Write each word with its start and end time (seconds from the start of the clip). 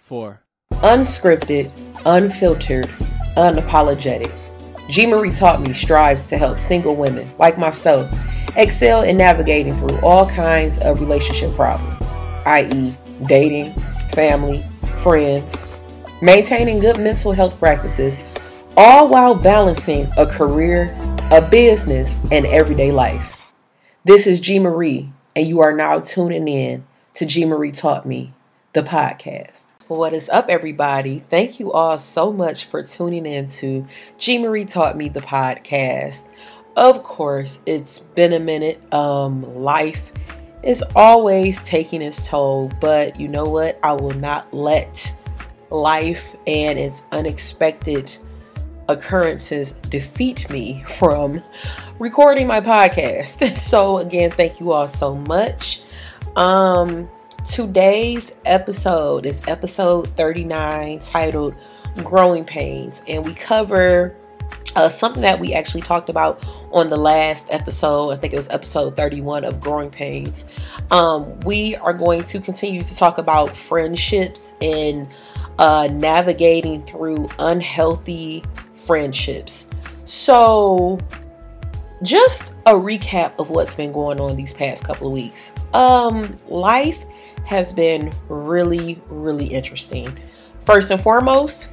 Four. 0.00 0.42
Unscripted, 0.72 1.70
unfiltered, 2.04 2.86
unapologetic. 3.36 4.30
G. 4.90 5.06
Marie 5.06 5.32
taught 5.32 5.62
me 5.62 5.72
strives 5.72 6.26
to 6.26 6.36
help 6.36 6.58
single 6.58 6.96
women 6.96 7.26
like 7.38 7.56
myself 7.56 8.12
excel 8.56 9.02
in 9.02 9.16
navigating 9.16 9.74
through 9.76 9.98
all 10.00 10.28
kinds 10.28 10.78
of 10.78 11.00
relationship 11.00 11.54
problems, 11.54 12.04
i.e., 12.46 12.94
dating, 13.26 13.72
family, 14.12 14.62
friends, 15.02 15.54
maintaining 16.20 16.78
good 16.78 16.98
mental 16.98 17.32
health 17.32 17.58
practices, 17.58 18.18
all 18.76 19.08
while 19.08 19.34
balancing 19.34 20.08
a 20.18 20.26
career, 20.26 20.94
a 21.30 21.40
business, 21.50 22.18
and 22.30 22.44
everyday 22.46 22.92
life. 22.92 23.38
This 24.04 24.26
is 24.26 24.40
G. 24.40 24.58
Marie, 24.58 25.10
and 25.34 25.46
you 25.46 25.60
are 25.60 25.74
now 25.74 26.00
tuning 26.00 26.48
in 26.48 26.84
to 27.14 27.26
G. 27.26 27.44
Marie 27.44 27.72
Taught 27.72 28.06
Me, 28.06 28.32
the 28.72 28.82
podcast. 28.82 29.66
What 29.86 30.14
is 30.14 30.30
up, 30.30 30.46
everybody? 30.48 31.18
Thank 31.18 31.60
you 31.60 31.70
all 31.70 31.98
so 31.98 32.32
much 32.32 32.64
for 32.64 32.82
tuning 32.82 33.26
in 33.26 33.48
to 33.50 33.86
G. 34.16 34.38
Marie 34.38 34.64
Taught 34.64 34.96
Me, 34.96 35.10
the 35.10 35.20
podcast. 35.20 36.24
Of 36.74 37.02
course, 37.02 37.60
it's 37.66 37.98
been 37.98 38.32
a 38.32 38.40
minute. 38.40 38.80
Um, 38.94 39.62
life 39.62 40.10
is 40.62 40.82
always 40.96 41.60
taking 41.62 42.00
its 42.00 42.26
toll, 42.26 42.72
but 42.80 43.20
you 43.20 43.28
know 43.28 43.44
what? 43.44 43.78
I 43.82 43.92
will 43.92 44.14
not 44.14 44.52
let 44.54 45.14
life 45.68 46.34
and 46.46 46.78
its 46.78 47.02
unexpected 47.12 48.16
occurrences 48.88 49.72
defeat 49.90 50.48
me 50.48 50.82
from 50.88 51.42
recording 51.98 52.46
my 52.46 52.60
podcast. 52.62 53.54
So 53.62 53.98
again, 53.98 54.30
thank 54.30 54.60
you 54.60 54.72
all 54.72 54.88
so 54.88 55.14
much. 55.14 55.82
Um 56.36 57.08
today's 57.46 58.32
episode 58.44 59.26
is 59.26 59.40
episode 59.48 60.08
39 60.08 61.00
titled 61.00 61.54
Growing 61.96 62.44
Pains 62.44 63.02
and 63.08 63.24
we 63.24 63.34
cover 63.34 64.14
uh, 64.74 64.88
something 64.88 65.22
that 65.22 65.38
we 65.38 65.52
actually 65.52 65.82
talked 65.82 66.08
about 66.08 66.48
on 66.72 66.88
the 66.88 66.96
last 66.96 67.46
episode. 67.50 68.10
I 68.10 68.16
think 68.16 68.32
it 68.32 68.36
was 68.36 68.48
episode 68.48 68.96
31 68.96 69.44
of 69.44 69.60
Growing 69.60 69.90
Pains. 69.90 70.44
Um, 70.90 71.38
we 71.40 71.76
are 71.76 71.92
going 71.92 72.24
to 72.24 72.40
continue 72.40 72.82
to 72.82 72.96
talk 72.96 73.18
about 73.18 73.56
friendships 73.56 74.54
and 74.62 75.08
uh, 75.58 75.88
navigating 75.92 76.82
through 76.84 77.28
unhealthy 77.38 78.42
friendships. 78.74 79.68
So, 80.06 80.98
just 82.02 82.51
a 82.66 82.72
recap 82.72 83.34
of 83.38 83.50
what's 83.50 83.74
been 83.74 83.92
going 83.92 84.20
on 84.20 84.36
these 84.36 84.52
past 84.52 84.84
couple 84.84 85.08
of 85.08 85.12
weeks. 85.12 85.52
Um, 85.74 86.38
life 86.48 87.04
has 87.44 87.72
been 87.72 88.12
really, 88.28 89.00
really 89.08 89.46
interesting. 89.46 90.16
First 90.60 90.90
and 90.90 91.02
foremost, 91.02 91.72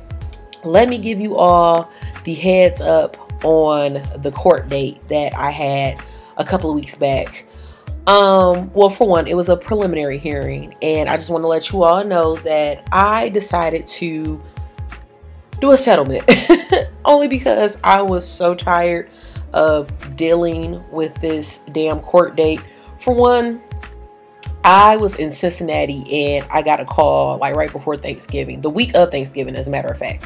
let 0.64 0.90
me 0.90 0.98
give 0.98 1.20
you 1.20 1.38
all 1.38 1.92
the 2.24 2.34
heads 2.34 2.82
up 2.82 3.18
on 3.46 4.02
the 4.18 4.32
court 4.32 4.68
date 4.68 5.08
that 5.08 5.36
I 5.36 5.52
had 5.52 6.00
a 6.38 6.44
couple 6.44 6.70
of 6.70 6.76
weeks 6.76 6.96
back. 6.96 7.46
Um, 8.08 8.72
well, 8.74 8.90
for 8.90 9.08
one, 9.08 9.28
it 9.28 9.36
was 9.36 9.50
a 9.50 9.56
preliminary 9.56 10.18
hearing, 10.18 10.74
and 10.82 11.08
I 11.08 11.18
just 11.18 11.30
want 11.30 11.44
to 11.44 11.48
let 11.48 11.72
you 11.72 11.84
all 11.84 12.04
know 12.04 12.36
that 12.38 12.88
I 12.92 13.30
decided 13.30 13.88
to 13.88 14.42
do 15.62 15.72
a 15.72 15.78
settlement 15.78 16.24
only 17.06 17.28
because 17.28 17.78
I 17.84 18.02
was 18.02 18.28
so 18.28 18.56
tired 18.56 19.12
of 19.54 20.16
dealing 20.16 20.84
with 20.92 21.14
this 21.16 21.60
damn 21.72 22.00
court 22.00 22.36
date. 22.36 22.62
For 23.00 23.14
one, 23.14 23.62
I 24.64 24.98
was 24.98 25.16
in 25.16 25.32
Cincinnati 25.32 26.38
and 26.38 26.46
I 26.52 26.62
got 26.62 26.80
a 26.80 26.86
call 26.86 27.38
like 27.38 27.56
right 27.56 27.72
before 27.72 27.98
Thanksgiving, 27.98 28.62
the 28.62 28.70
week 28.70 28.94
of 28.96 29.12
Thanksgiving, 29.12 29.56
as 29.56 29.68
a 29.68 29.72
matter 29.72 29.88
of 29.88 29.98
fact, 29.98 30.26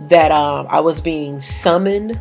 that 0.00 0.32
um, 0.32 0.66
I 0.70 0.80
was 0.80 1.00
being 1.00 1.40
summoned 1.40 2.18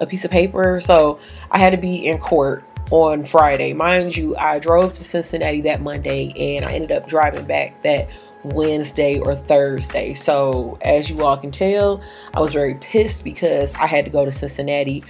a 0.00 0.06
piece 0.06 0.24
of 0.24 0.30
paper. 0.30 0.80
So 0.80 1.20
I 1.50 1.58
had 1.58 1.70
to 1.70 1.76
be 1.76 2.06
in 2.06 2.18
court 2.18 2.64
on 2.90 3.24
Friday. 3.24 3.72
Mind 3.72 4.16
you, 4.16 4.36
I 4.36 4.58
drove 4.58 4.92
to 4.94 5.04
Cincinnati 5.04 5.62
that 5.62 5.80
Monday 5.80 6.32
and 6.56 6.64
I 6.64 6.72
ended 6.72 6.92
up 6.92 7.08
driving 7.08 7.44
back 7.44 7.82
that 7.82 8.08
Wednesday 8.44 9.18
or 9.18 9.34
Thursday. 9.34 10.14
So, 10.14 10.78
as 10.82 11.08
you 11.10 11.24
all 11.24 11.36
can 11.36 11.50
tell, 11.50 12.02
I 12.34 12.40
was 12.40 12.52
very 12.52 12.74
pissed 12.74 13.24
because 13.24 13.74
I 13.74 13.86
had 13.86 14.04
to 14.04 14.10
go 14.10 14.24
to 14.24 14.32
Cincinnati 14.32 15.02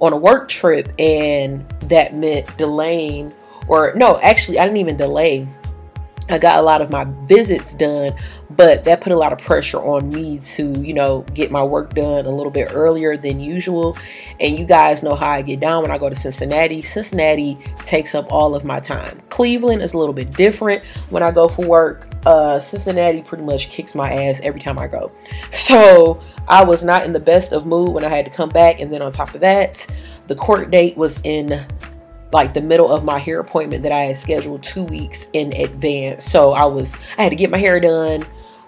on 0.00 0.12
a 0.12 0.16
work 0.16 0.48
trip 0.48 0.92
and 0.98 1.68
that 1.82 2.14
meant 2.14 2.56
delaying 2.58 3.32
or 3.68 3.92
no, 3.94 4.18
actually 4.20 4.58
I 4.58 4.64
didn't 4.64 4.78
even 4.78 4.96
delay. 4.96 5.48
I 6.28 6.38
got 6.38 6.58
a 6.58 6.62
lot 6.62 6.80
of 6.80 6.90
my 6.90 7.04
visits 7.24 7.74
done, 7.74 8.14
but 8.50 8.84
that 8.84 9.00
put 9.00 9.12
a 9.12 9.16
lot 9.16 9.32
of 9.32 9.38
pressure 9.38 9.78
on 9.78 10.08
me 10.08 10.38
to, 10.38 10.72
you 10.80 10.94
know, 10.94 11.22
get 11.34 11.50
my 11.50 11.62
work 11.62 11.94
done 11.94 12.26
a 12.26 12.30
little 12.30 12.50
bit 12.50 12.70
earlier 12.72 13.16
than 13.16 13.40
usual. 13.40 13.96
And 14.40 14.58
you 14.58 14.64
guys 14.64 15.02
know 15.02 15.14
how 15.14 15.30
I 15.30 15.42
get 15.42 15.60
down 15.60 15.82
when 15.82 15.90
I 15.90 15.98
go 15.98 16.08
to 16.08 16.14
Cincinnati. 16.14 16.82
Cincinnati 16.82 17.58
takes 17.84 18.14
up 18.14 18.30
all 18.32 18.54
of 18.54 18.64
my 18.64 18.80
time. 18.80 19.20
Cleveland 19.30 19.82
is 19.82 19.94
a 19.94 19.98
little 19.98 20.14
bit 20.14 20.30
different 20.30 20.84
when 21.10 21.22
I 21.22 21.30
go 21.30 21.48
for 21.48 21.66
work. 21.66 22.08
Uh, 22.24 22.60
Cincinnati 22.60 23.22
pretty 23.22 23.44
much 23.44 23.68
kicks 23.68 23.94
my 23.94 24.12
ass 24.12 24.40
every 24.42 24.60
time 24.60 24.78
I 24.78 24.86
go. 24.86 25.10
So 25.62 26.20
I 26.48 26.64
was 26.64 26.82
not 26.82 27.04
in 27.04 27.12
the 27.12 27.20
best 27.20 27.52
of 27.52 27.66
mood 27.66 27.90
when 27.90 28.04
I 28.04 28.08
had 28.08 28.24
to 28.24 28.30
come 28.30 28.48
back. 28.48 28.80
And 28.80 28.92
then 28.92 29.00
on 29.00 29.12
top 29.12 29.32
of 29.34 29.40
that, 29.42 29.86
the 30.26 30.34
court 30.34 30.70
date 30.70 30.96
was 30.96 31.20
in 31.22 31.64
like 32.32 32.54
the 32.54 32.60
middle 32.60 32.90
of 32.90 33.04
my 33.04 33.18
hair 33.18 33.40
appointment 33.40 33.82
that 33.82 33.92
I 33.92 34.04
had 34.04 34.16
scheduled 34.16 34.62
two 34.62 34.84
weeks 34.84 35.26
in 35.32 35.52
advance. 35.52 36.24
So 36.24 36.52
I 36.52 36.64
was 36.64 36.94
I 37.18 37.24
had 37.24 37.30
to 37.30 37.36
get 37.36 37.50
my 37.50 37.58
hair 37.58 37.78
done, 37.78 38.24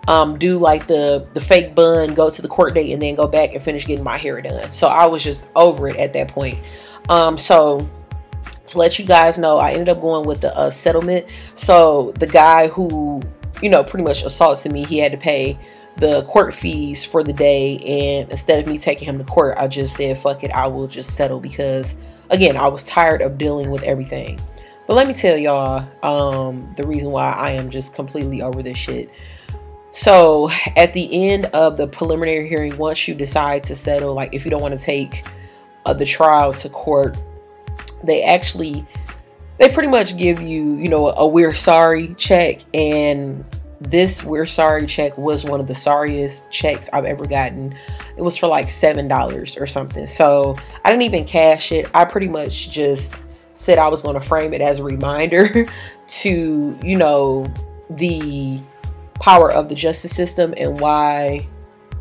um, 0.07 0.39
do 0.39 0.59
like 0.59 0.87
the 0.87 1.27
the 1.33 1.41
fake 1.41 1.75
bun, 1.75 2.15
go 2.15 2.31
to 2.31 2.43
the 2.43 2.49
court 2.49 2.75
date, 2.75 2.93
and 2.93 3.01
then 3.01 3.15
go 3.15 3.27
back 3.27 3.55
and 3.55 3.63
finish 3.63 3.87
getting 3.87 4.05
my 4.05 4.19
hair 4.19 4.41
done. 4.41 4.71
So 4.71 4.89
I 4.89 5.07
was 5.07 5.23
just 5.23 5.45
over 5.57 5.89
it 5.89 5.97
at 5.97 6.13
that 6.13 6.29
point. 6.29 6.61
Um, 7.09 7.39
so 7.39 7.89
to 8.69 8.79
let 8.79 8.99
you 8.99 9.05
guys 9.05 9.39
know, 9.39 9.59
I 9.59 9.73
ended 9.73 9.89
up 9.89 10.01
going 10.01 10.27
with 10.27 10.43
the 10.43 10.55
uh, 10.55 10.71
settlement. 10.71 11.27
So 11.55 12.13
the 12.19 12.27
guy 12.27 12.69
who 12.69 13.23
you 13.63 13.71
know 13.71 13.83
pretty 13.83 14.05
much 14.05 14.25
assaulted 14.25 14.73
me, 14.73 14.85
he 14.85 14.99
had 14.99 15.13
to 15.13 15.19
pay 15.19 15.59
the 15.97 16.23
court 16.25 16.55
fees 16.55 17.05
for 17.05 17.23
the 17.23 17.33
day 17.33 17.79
and 17.79 18.29
instead 18.31 18.59
of 18.59 18.67
me 18.67 18.79
taking 18.79 19.07
him 19.07 19.17
to 19.17 19.23
court 19.23 19.57
i 19.59 19.69
just 19.69 19.95
said 19.95 20.19
fuck 20.19 20.43
it 20.43 20.51
i 20.51 20.67
will 20.67 20.89
just 20.89 21.15
settle 21.15 21.39
because 21.39 21.95
again, 22.35 22.57
I 22.57 22.69
was 22.69 22.85
tired 22.85 23.23
of 23.23 23.39
dealing 23.39 23.71
with 23.71 23.83
everything. 23.85 24.41
But 24.87 24.95
let 24.95 25.07
me 25.07 25.15
tell 25.15 25.37
y'all 25.37 25.89
um, 26.03 26.75
the 26.77 26.87
reason 26.87 27.11
why 27.11 27.33
I 27.33 27.53
am 27.53 27.71
just 27.71 27.95
completely 27.95 28.43
over 28.43 28.63
this 28.63 28.77
shit. 28.77 29.11
So, 29.93 30.51
at 30.77 30.93
the 30.93 31.31
end 31.31 31.47
of 31.47 31.77
the 31.77 31.87
preliminary 31.87 32.49
hearing, 32.49 32.77
once 32.77 33.07
you 33.07 33.15
decide 33.15 33.65
to 33.65 33.77
settle, 33.77 34.13
like 34.13 34.35
if 34.35 34.45
you 34.45 34.51
don't 34.51 34.61
want 34.61 34.79
to 34.79 34.85
take 34.85 35.25
uh, 35.87 35.95
the 35.95 36.05
trial 36.05 36.53
to 36.53 36.69
court, 36.69 37.17
they 38.03 38.25
actually 38.25 38.85
they 39.59 39.69
pretty 39.69 39.89
much 39.89 40.17
give 40.17 40.43
you, 40.43 40.75
you 40.75 40.89
know, 40.89 41.11
a 41.11 41.27
we're 41.27 41.55
sorry 41.55 42.15
check 42.15 42.61
and 42.75 43.45
this 43.85 44.25
we're 44.25 44.47
sorry 44.47 44.87
check 44.87 45.17
was 45.19 45.45
one 45.45 45.61
of 45.61 45.67
the 45.67 45.75
sorriest 45.75 46.51
checks 46.51 46.89
I've 46.93 47.05
ever 47.05 47.27
gotten. 47.27 47.75
It 48.17 48.23
was 48.23 48.37
for 48.37 48.47
like 48.47 48.71
seven 48.71 49.09
dollars 49.09 49.57
or 49.57 49.67
something. 49.67 50.07
So 50.07 50.57
I 50.85 50.91
didn't 50.91 51.03
even 51.03 51.25
cash 51.25 51.73
it. 51.73 51.87
I 51.95 52.05
pretty 52.05 52.29
much 52.29 52.71
just 52.71 53.25
said 53.55 53.79
I 53.79 53.89
was 53.89 54.03
going 54.03 54.15
to 54.15 54.21
frame 54.21 54.53
it 54.53 54.61
as 54.61 54.81
a 54.81 54.85
reminder 54.85 55.67
to, 56.07 56.79
you 56.83 56.97
know, 56.97 57.47
the 57.91 58.61
power 59.21 59.53
of 59.53 59.69
the 59.69 59.75
justice 59.75 60.15
system 60.15 60.55
and 60.57 60.81
why 60.81 61.47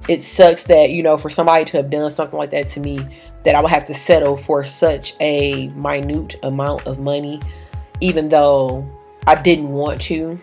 it 0.09 0.23
sucks 0.23 0.63
that, 0.65 0.89
you 0.89 1.03
know, 1.03 1.17
for 1.17 1.29
somebody 1.29 1.65
to 1.65 1.77
have 1.77 1.89
done 1.89 2.11
something 2.11 2.37
like 2.37 2.51
that 2.51 2.67
to 2.69 2.79
me, 2.79 2.99
that 3.45 3.55
I 3.55 3.61
would 3.61 3.71
have 3.71 3.85
to 3.87 3.93
settle 3.93 4.35
for 4.35 4.63
such 4.63 5.15
a 5.19 5.67
minute 5.69 6.35
amount 6.43 6.87
of 6.87 6.99
money, 6.99 7.39
even 8.01 8.29
though 8.29 8.89
I 9.27 9.41
didn't 9.41 9.69
want 9.69 10.01
to 10.03 10.39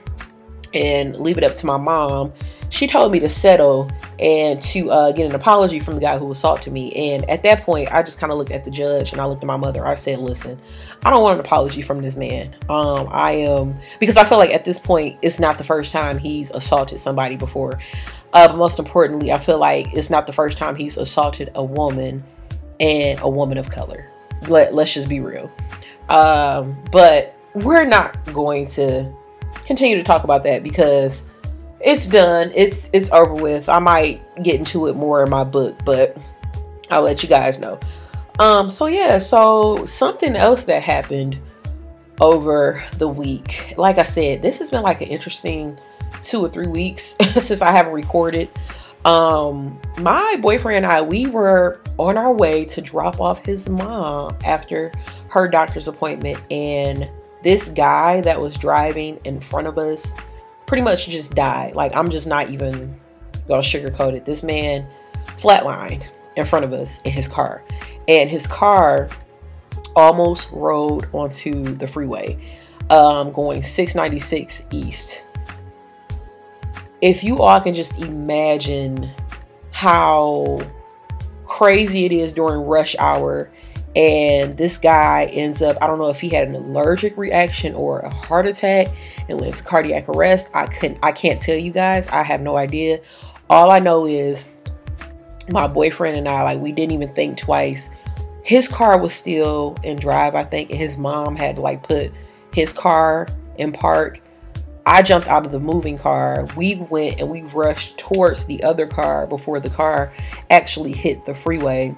and 0.75 1.17
leave 1.17 1.39
it 1.39 1.45
up 1.45 1.57
to 1.57 1.67
my 1.67 1.77
mom. 1.77 2.33
She 2.71 2.87
told 2.87 3.11
me 3.11 3.19
to 3.19 3.29
settle 3.29 3.91
and 4.21 4.63
to 4.63 4.93
uh, 4.93 5.11
get 5.11 5.29
an 5.29 5.35
apology 5.35 5.81
from 5.81 5.95
the 5.95 6.01
guy 6.01 6.19
who 6.19 6.31
assaulted 6.31 6.73
me. 6.73 6.93
And 6.93 7.29
at 7.29 7.43
that 7.43 7.65
point, 7.65 7.93
I 7.93 8.03
just 8.05 8.21
kind 8.21 8.31
of 8.31 8.39
looked 8.39 8.53
at 8.53 8.65
the 8.65 8.71
judge 8.71 9.11
and 9.11 9.21
I 9.21 9.25
looked 9.25 9.43
at 9.43 9.47
my 9.47 9.57
mother. 9.57 9.85
I 9.85 9.97
said, 9.97 10.21
"Listen, 10.21 10.61
I 11.05 11.11
don't 11.11 11.21
want 11.21 11.41
an 11.41 11.45
apology 11.45 11.83
from 11.83 12.01
this 12.01 12.15
man. 12.15 12.55
Um, 12.69 13.09
I 13.11 13.33
am 13.33 13.77
because 13.99 14.17
I 14.17 14.25
feel 14.25 14.39
like 14.39 14.51
at 14.51 14.65
this 14.65 14.79
point, 14.79 15.19
it's 15.21 15.41
not 15.41 15.59
the 15.59 15.65
first 15.65 15.91
time 15.91 16.17
he's 16.17 16.51
assaulted 16.51 17.01
somebody 17.01 17.37
before. 17.37 17.81
Uh, 18.33 18.47
but 18.47 18.57
most 18.57 18.79
importantly, 18.79 19.33
I 19.33 19.39
feel 19.39 19.59
like 19.59 19.93
it's 19.93 20.11
not 20.11 20.27
the 20.27 20.33
first 20.33 20.57
time 20.57 20.77
he's 20.77 20.97
assaulted 20.97 21.51
a 21.57 21.65
woman 21.65 22.23
and 22.79 23.19
a 23.21 23.29
woman 23.29 23.59
of 23.59 23.71
color. 23.71 24.09
Let, 24.49 24.75
let's 24.75 24.95
just 24.95 25.09
be 25.09 25.21
real. 25.21 25.51
Um, 26.09 26.83
but 26.93 27.37
we're 27.55 27.85
not 27.85 28.23
going 28.33 28.69
to 28.69 29.13
continue 29.71 29.97
to 29.97 30.03
talk 30.03 30.25
about 30.25 30.43
that 30.43 30.65
because 30.65 31.23
it's 31.81 32.09
done. 32.09 32.51
It's 32.57 32.91
it's 32.93 33.09
over 33.13 33.35
with. 33.35 33.69
I 33.69 33.79
might 33.79 34.21
get 34.43 34.57
into 34.57 34.89
it 34.89 34.97
more 34.97 35.23
in 35.23 35.31
my 35.31 35.45
book, 35.45 35.79
but 35.85 36.17
I'll 36.91 37.03
let 37.03 37.23
you 37.23 37.29
guys 37.29 37.61
know. 37.61 37.79
Um, 38.41 38.69
so 38.69 38.87
yeah, 38.87 39.19
so 39.19 39.87
something 39.87 40.35
else 40.35 40.65
that 40.65 40.83
happened 40.83 41.39
over 42.21 42.83
the 42.95 43.07
week. 43.07 43.75
Like 43.77 43.99
I 43.99 44.03
said, 44.03 44.43
this 44.43 44.59
has 44.59 44.73
been 44.73 44.83
like 44.83 45.03
an 45.03 45.07
interesting 45.07 45.79
two 46.25 46.45
or 46.45 46.49
three 46.49 46.67
weeks 46.67 47.15
since 47.41 47.63
I 47.63 47.71
haven't 47.71 47.93
recorded. 47.93 48.51
Um, 49.05 49.81
my 50.01 50.37
boyfriend 50.41 50.85
and 50.85 50.93
I, 50.93 51.01
we 51.01 51.29
were 51.29 51.81
on 51.97 52.19
our 52.19 52.33
way 52.33 52.65
to 52.65 52.81
drop 52.81 53.21
off 53.21 53.47
his 53.47 53.69
mom 53.69 54.37
after 54.45 54.91
her 55.29 55.47
doctor's 55.47 55.87
appointment, 55.87 56.41
and 56.51 57.09
this 57.43 57.69
guy 57.69 58.21
that 58.23 58.41
was 58.41 58.57
driving 58.57 59.19
in 59.25 59.41
front 59.41 59.67
of 59.67 59.79
us 59.79 60.13
pretty 60.67 60.83
much 60.83 61.09
just 61.09 61.35
died. 61.35 61.75
Like, 61.75 61.95
I'm 61.95 62.11
just 62.11 62.27
not 62.27 62.51
even 62.51 62.95
gonna 63.49 63.63
sugarcoat 63.63 64.15
it. 64.15 64.25
This 64.25 64.43
man 64.43 64.87
flatlined 65.39 66.05
in 66.37 66.45
front 66.45 66.65
of 66.65 66.73
us 66.73 67.01
in 67.03 67.13
his 67.13 67.29
car, 67.29 67.65
and 68.09 68.31
his 68.31 68.47
car 68.47 69.09
almost 69.97 70.51
rode 70.53 71.13
onto 71.13 71.63
the 71.63 71.87
freeway 71.87 72.39
um, 72.91 73.33
going 73.33 73.63
696 73.63 74.65
east. 74.71 75.23
If 77.01 77.25
you 77.25 77.39
all 77.39 77.61
can 77.61 77.75
just 77.75 77.97
imagine 77.99 79.11
how 79.71 80.59
crazy 81.45 82.05
it 82.05 82.13
is 82.13 82.33
during 82.33 82.61
rush 82.61 82.95
hour 82.99 83.51
and 83.97 84.57
this 84.57 84.79
guy 84.79 85.25
ends 85.33 85.63
up 85.63 85.77
i 85.83 85.87
don't 85.87 85.99
know 85.99 86.11
if 86.11 86.21
he 86.21 86.29
had 86.29 86.47
an 86.47 86.55
allergic 86.55 87.17
reaction 87.17 87.75
or 87.75 88.01
a 88.01 88.15
heart 88.15 88.47
attack 88.47 88.87
and 89.29 89.41
to 89.41 89.65
cardiac 89.65 90.09
arrest 90.09 90.49
i 90.55 90.67
couldn't 90.67 90.99
i 91.03 91.11
can't 91.11 91.41
tell 91.41 91.57
you 91.57 91.73
guys 91.73 92.09
i 92.11 92.23
have 92.23 92.41
no 92.41 92.57
idea 92.57 93.01
all 93.49 93.71
i 93.71 93.79
know 93.79 94.07
is 94.07 94.53
my 95.49 95.67
boyfriend 95.67 96.17
and 96.17 96.29
i 96.29 96.43
like 96.43 96.61
we 96.61 96.71
didn't 96.71 96.93
even 96.93 97.13
think 97.15 97.37
twice 97.37 97.91
his 98.43 98.69
car 98.69 98.99
was 98.99 99.15
still 99.15 99.77
in 99.83 99.99
drive, 99.99 100.35
I 100.35 100.45
think, 100.45 100.71
his 100.71 100.97
mom 100.97 101.37
had 101.37 101.59
like 101.59 101.83
put 101.83 102.13
his 102.53 102.73
car 102.73 103.29
in 103.59 103.73
park. 103.73 104.21
I 104.87 105.03
jumped 105.03 105.29
out 105.29 105.47
of 105.47 105.53
the 105.53 105.61
moving 105.61 105.99
car. 105.99 106.47
We 106.57 106.75
went 106.75 107.21
and 107.21 107.31
we 107.31 107.43
rushed 107.43 107.99
towards 107.99 108.47
the 108.47 108.63
other 108.63 108.87
car 108.87 109.27
before 109.27 109.61
the 109.61 109.71
car 109.71 110.13
actually 110.49 110.93
hit 110.93 111.25
the 111.27 111.35
freeway. 111.35 111.95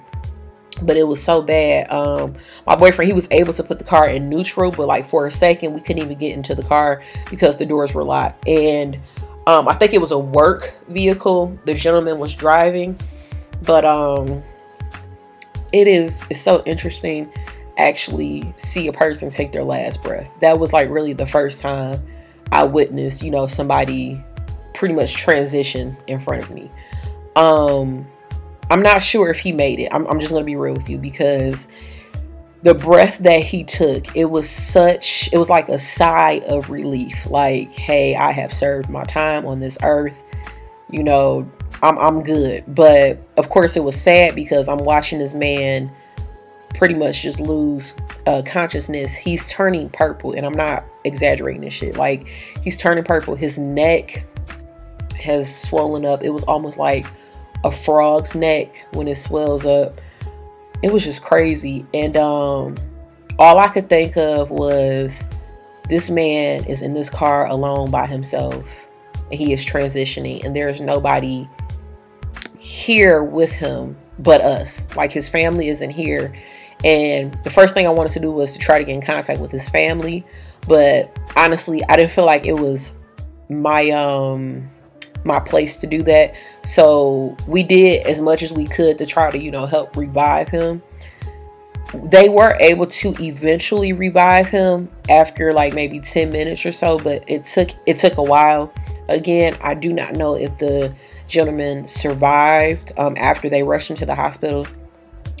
But 0.81 0.97
it 0.97 1.03
was 1.03 1.23
so 1.23 1.41
bad. 1.41 1.91
Um, 1.91 2.35
my 2.65 2.75
boyfriend, 2.75 3.07
he 3.07 3.13
was 3.13 3.27
able 3.31 3.53
to 3.53 3.63
put 3.63 3.77
the 3.77 3.85
car 3.85 4.09
in 4.09 4.29
neutral, 4.29 4.71
but 4.71 4.87
like 4.87 5.07
for 5.07 5.27
a 5.27 5.31
second, 5.31 5.73
we 5.73 5.81
couldn't 5.81 6.03
even 6.03 6.17
get 6.17 6.33
into 6.33 6.55
the 6.55 6.63
car 6.63 7.03
because 7.29 7.57
the 7.57 7.65
doors 7.65 7.93
were 7.93 8.03
locked. 8.03 8.47
And 8.47 8.99
um, 9.45 9.67
I 9.67 9.73
think 9.75 9.93
it 9.93 10.01
was 10.01 10.11
a 10.11 10.19
work 10.19 10.75
vehicle 10.89 11.57
the 11.65 11.73
gentleman 11.73 12.17
was 12.17 12.33
driving. 12.33 12.97
But 13.63 13.85
um, 13.85 14.43
it 15.73 15.87
is 15.87 16.23
it's 16.29 16.41
so 16.41 16.63
interesting 16.65 17.31
actually 17.77 18.53
see 18.57 18.87
a 18.87 18.93
person 18.93 19.29
take 19.29 19.51
their 19.51 19.63
last 19.63 20.01
breath. 20.03 20.31
That 20.39 20.59
was 20.59 20.71
like 20.71 20.89
really 20.89 21.13
the 21.13 21.25
first 21.25 21.59
time 21.59 21.95
I 22.51 22.63
witnessed, 22.63 23.23
you 23.23 23.31
know, 23.31 23.47
somebody 23.47 24.23
pretty 24.75 24.93
much 24.93 25.15
transition 25.15 25.97
in 26.07 26.19
front 26.19 26.43
of 26.43 26.51
me. 26.51 26.69
Um 27.35 28.07
I'm 28.69 28.81
not 28.81 29.03
sure 29.03 29.29
if 29.29 29.39
he 29.39 29.51
made 29.51 29.79
it. 29.79 29.89
I'm, 29.91 30.07
I'm 30.07 30.19
just 30.19 30.31
gonna 30.31 30.45
be 30.45 30.55
real 30.55 30.73
with 30.73 30.89
you 30.89 30.97
because 30.97 31.67
the 32.63 32.73
breath 32.73 33.17
that 33.19 33.41
he 33.41 33.63
took, 33.63 34.15
it 34.15 34.25
was 34.25 34.49
such, 34.49 35.29
it 35.33 35.37
was 35.37 35.49
like 35.49 35.69
a 35.69 35.77
sigh 35.77 36.41
of 36.47 36.69
relief. 36.69 37.29
Like, 37.29 37.73
hey, 37.73 38.15
I 38.15 38.31
have 38.31 38.53
served 38.53 38.89
my 38.89 39.03
time 39.03 39.45
on 39.45 39.59
this 39.59 39.77
earth. 39.83 40.21
You 40.89 41.03
know, 41.03 41.51
I'm 41.81 41.97
I'm 41.99 42.23
good. 42.23 42.63
But 42.67 43.19
of 43.37 43.49
course, 43.49 43.75
it 43.75 43.83
was 43.83 43.99
sad 43.99 44.35
because 44.35 44.69
I'm 44.69 44.79
watching 44.79 45.19
this 45.19 45.33
man 45.33 45.91
pretty 46.75 46.95
much 46.95 47.21
just 47.21 47.39
lose 47.39 47.93
uh, 48.25 48.41
consciousness. 48.45 49.13
He's 49.13 49.45
turning 49.47 49.89
purple, 49.89 50.33
and 50.33 50.45
I'm 50.45 50.53
not 50.53 50.85
exaggerating 51.03 51.61
this 51.61 51.73
shit. 51.73 51.97
Like 51.97 52.27
he's 52.63 52.77
turning 52.77 53.03
purple. 53.03 53.35
His 53.35 53.59
neck 53.59 54.25
has 55.19 55.53
swollen 55.53 56.05
up. 56.05 56.23
It 56.23 56.29
was 56.29 56.43
almost 56.43 56.77
like 56.77 57.05
a 57.63 57.71
frog's 57.71 58.35
neck 58.35 58.85
when 58.93 59.07
it 59.07 59.17
swells 59.17 59.65
up. 59.65 59.99
It 60.81 60.91
was 60.91 61.03
just 61.03 61.23
crazy, 61.23 61.85
and 61.93 62.15
um, 62.17 62.75
all 63.39 63.57
I 63.57 63.69
could 63.69 63.89
think 63.89 64.17
of 64.17 64.49
was 64.49 65.29
this 65.89 66.09
man 66.09 66.65
is 66.65 66.81
in 66.81 66.93
this 66.93 67.09
car 67.09 67.47
alone 67.47 67.89
by 67.89 68.05
himself, 68.05 68.67
and 69.31 69.39
he 69.39 69.53
is 69.53 69.65
transitioning, 69.65 70.43
and 70.43 70.55
there's 70.55 70.81
nobody 70.81 71.47
here 72.57 73.23
with 73.23 73.51
him 73.51 73.97
but 74.19 74.41
us. 74.41 74.93
Like 74.95 75.11
his 75.11 75.29
family 75.29 75.69
isn't 75.69 75.89
here. 75.89 76.33
And 76.83 77.37
the 77.43 77.49
first 77.49 77.73
thing 77.73 77.87
I 77.87 77.89
wanted 77.89 78.11
to 78.13 78.19
do 78.19 78.31
was 78.31 78.53
to 78.53 78.59
try 78.59 78.77
to 78.77 78.83
get 78.83 78.93
in 78.93 79.01
contact 79.01 79.39
with 79.39 79.51
his 79.51 79.69
family. 79.69 80.25
But 80.67 81.17
honestly, 81.35 81.83
I 81.89 81.95
didn't 81.95 82.11
feel 82.11 82.25
like 82.25 82.45
it 82.45 82.53
was 82.57 82.91
my 83.49 83.89
um 83.91 84.69
my 85.23 85.39
place 85.39 85.77
to 85.79 85.87
do 85.87 86.03
that. 86.03 86.35
So 86.63 87.35
we 87.47 87.63
did 87.63 88.05
as 88.05 88.21
much 88.21 88.41
as 88.43 88.51
we 88.51 88.65
could 88.65 88.97
to 88.97 89.05
try 89.05 89.31
to, 89.31 89.37
you 89.37 89.51
know, 89.51 89.65
help 89.65 89.95
revive 89.95 90.49
him. 90.49 90.81
They 91.93 92.27
were 92.27 92.57
able 92.59 92.87
to 92.87 93.13
eventually 93.19 93.93
revive 93.93 94.47
him 94.47 94.89
after 95.09 95.53
like 95.53 95.73
maybe 95.73 95.99
10 95.99 96.31
minutes 96.31 96.65
or 96.65 96.71
so, 96.71 96.97
but 96.97 97.23
it 97.27 97.45
took 97.45 97.69
it 97.85 97.99
took 97.99 98.17
a 98.17 98.23
while. 98.23 98.73
Again, 99.09 99.55
I 99.61 99.73
do 99.73 99.93
not 99.93 100.13
know 100.13 100.35
if 100.35 100.57
the 100.57 100.95
gentleman 101.27 101.87
survived 101.87 102.93
um, 102.97 103.15
after 103.17 103.49
they 103.49 103.63
rushed 103.63 103.89
him 103.89 103.97
to 103.97 104.05
the 104.05 104.15
hospital. 104.15 104.65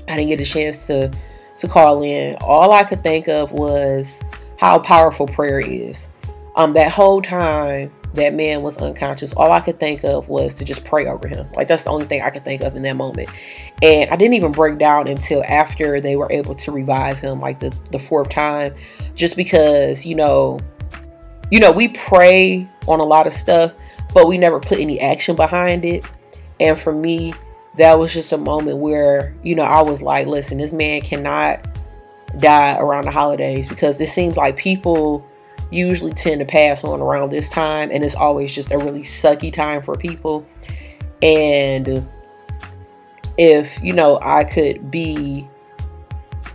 I 0.07 0.17
didn't 0.17 0.29
get 0.29 0.41
a 0.41 0.45
chance 0.45 0.85
to 0.87 1.11
to 1.59 1.67
call 1.67 2.03
in. 2.03 2.35
All 2.41 2.71
I 2.71 2.83
could 2.83 3.03
think 3.03 3.27
of 3.27 3.51
was 3.51 4.21
how 4.57 4.79
powerful 4.79 5.27
prayer 5.27 5.59
is. 5.59 6.07
Um, 6.55 6.73
that 6.73 6.91
whole 6.91 7.21
time 7.21 7.91
that 8.13 8.33
man 8.33 8.61
was 8.61 8.77
unconscious, 8.77 9.33
all 9.33 9.51
I 9.51 9.59
could 9.59 9.79
think 9.79 10.03
of 10.03 10.29
was 10.29 10.53
to 10.55 10.65
just 10.65 10.83
pray 10.85 11.07
over 11.07 11.27
him. 11.27 11.47
Like 11.55 11.67
that's 11.67 11.83
the 11.83 11.89
only 11.89 12.05
thing 12.05 12.21
I 12.21 12.29
could 12.29 12.45
think 12.45 12.61
of 12.61 12.75
in 12.75 12.83
that 12.83 12.95
moment. 12.95 13.29
And 13.81 14.09
I 14.09 14.15
didn't 14.15 14.35
even 14.35 14.51
break 14.51 14.77
down 14.77 15.07
until 15.07 15.43
after 15.47 15.99
they 15.99 16.15
were 16.15 16.31
able 16.31 16.55
to 16.55 16.71
revive 16.71 17.19
him, 17.19 17.39
like 17.39 17.59
the, 17.59 17.77
the 17.91 17.99
fourth 17.99 18.29
time, 18.29 18.75
just 19.15 19.35
because, 19.35 20.05
you 20.05 20.15
know, 20.15 20.59
you 21.51 21.59
know, 21.59 21.71
we 21.71 21.89
pray 21.89 22.67
on 22.87 22.99
a 22.99 23.03
lot 23.03 23.27
of 23.27 23.33
stuff, 23.33 23.73
but 24.13 24.27
we 24.27 24.37
never 24.37 24.59
put 24.59 24.79
any 24.79 24.99
action 24.99 25.35
behind 25.35 25.85
it. 25.85 26.05
And 26.59 26.79
for 26.79 26.93
me, 26.93 27.33
that 27.77 27.93
was 27.93 28.13
just 28.13 28.31
a 28.31 28.37
moment 28.37 28.77
where, 28.77 29.35
you 29.43 29.55
know, 29.55 29.63
I 29.63 29.81
was 29.81 30.01
like, 30.01 30.27
listen, 30.27 30.59
this 30.59 30.73
man 30.73 31.01
cannot 31.01 31.67
die 32.37 32.77
around 32.77 33.05
the 33.05 33.11
holidays 33.11 33.67
because 33.67 33.99
it 33.99 34.09
seems 34.09 34.37
like 34.37 34.55
people 34.55 35.27
usually 35.73 36.13
tend 36.13 36.39
to 36.39 36.45
pass 36.45 36.83
on 36.83 37.01
around 37.01 37.29
this 37.29 37.49
time 37.49 37.89
and 37.91 38.03
it's 38.03 38.15
always 38.15 38.53
just 38.53 38.71
a 38.71 38.77
really 38.77 39.01
sucky 39.01 39.51
time 39.51 39.81
for 39.81 39.95
people. 39.95 40.45
And 41.21 42.07
if, 43.37 43.81
you 43.83 43.93
know, 43.93 44.19
I 44.21 44.43
could 44.43 44.91
be 44.91 45.47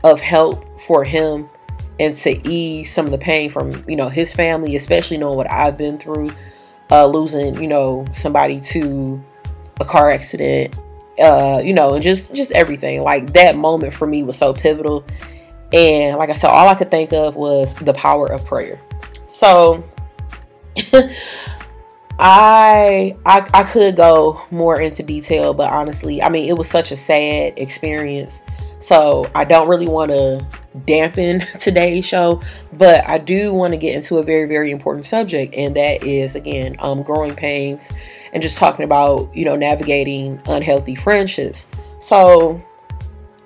of 0.05 0.21
help 0.21 0.81
for 0.81 1.05
him 1.05 1.49
and 1.99 2.17
to 2.17 2.49
ease 2.49 2.93
some 2.93 3.05
of 3.05 3.11
the 3.11 3.19
pain 3.19 3.51
from, 3.51 3.85
you 3.89 3.97
know, 3.97 4.09
his 4.09 4.33
family, 4.33 4.77
especially 4.77 5.17
knowing 5.17 5.37
what 5.37 5.51
I've 5.51 5.77
been 5.77 5.99
through 5.99 6.31
uh, 6.91 7.07
losing, 7.07 7.61
you 7.61 7.69
know, 7.69 8.07
somebody 8.13 8.61
to 8.61 9.23
a 9.81 9.85
car 9.85 10.11
accident, 10.11 10.79
uh, 11.19 11.61
you 11.63 11.75
know, 11.75 11.95
and 11.95 12.03
just 12.03 12.35
just 12.35 12.53
everything. 12.53 13.03
Like 13.03 13.33
that 13.33 13.57
moment 13.57 13.93
for 13.95 14.07
me 14.07 14.23
was 14.23 14.37
so 14.37 14.53
pivotal. 14.53 15.05
And 15.73 16.17
like 16.19 16.31
I 16.31 16.35
said, 16.35 16.49
all 16.49 16.69
I 16.69 16.75
could 16.75 16.91
think 16.91 17.13
of 17.13 17.35
was 17.35 17.75
the 17.75 17.93
power 17.93 18.27
of 18.27 18.45
prayer. 18.47 18.81
So 19.29 19.85
I, 22.19 23.17
I 23.25 23.49
I 23.55 23.63
could 23.65 23.97
go 23.97 24.41
more 24.51 24.81
into 24.81 25.03
detail, 25.03 25.55
but 25.55 25.71
honestly, 25.71 26.23
I 26.23 26.29
mean, 26.29 26.49
it 26.49 26.59
was 26.59 26.69
such 26.69 26.91
a 26.91 26.97
sad 26.97 27.55
experience. 27.57 28.43
So 28.81 29.29
I 29.35 29.45
don't 29.45 29.69
really 29.69 29.89
want 29.89 30.11
to 30.11 30.47
dampen 30.85 31.41
today's 31.61 32.05
show, 32.05 32.41
but 32.73 33.09
I 33.09 33.19
do 33.19 33.53
want 33.53 33.73
to 33.73 33.77
get 33.77 33.95
into 33.95 34.19
a 34.19 34.23
very, 34.23 34.49
very 34.49 34.71
important 34.71 35.07
subject, 35.07 35.55
and 35.55 35.77
that 35.77 36.03
is 36.05 36.35
again 36.35 36.77
um, 36.79 37.03
growing 37.03 37.35
pains 37.35 37.93
and 38.33 38.43
just 38.43 38.59
talking 38.59 38.85
about 38.85 39.35
you 39.37 39.45
know 39.45 39.57
navigating 39.57 40.41
unhealthy 40.47 40.95
friendships. 40.95 41.67
So 42.01 42.63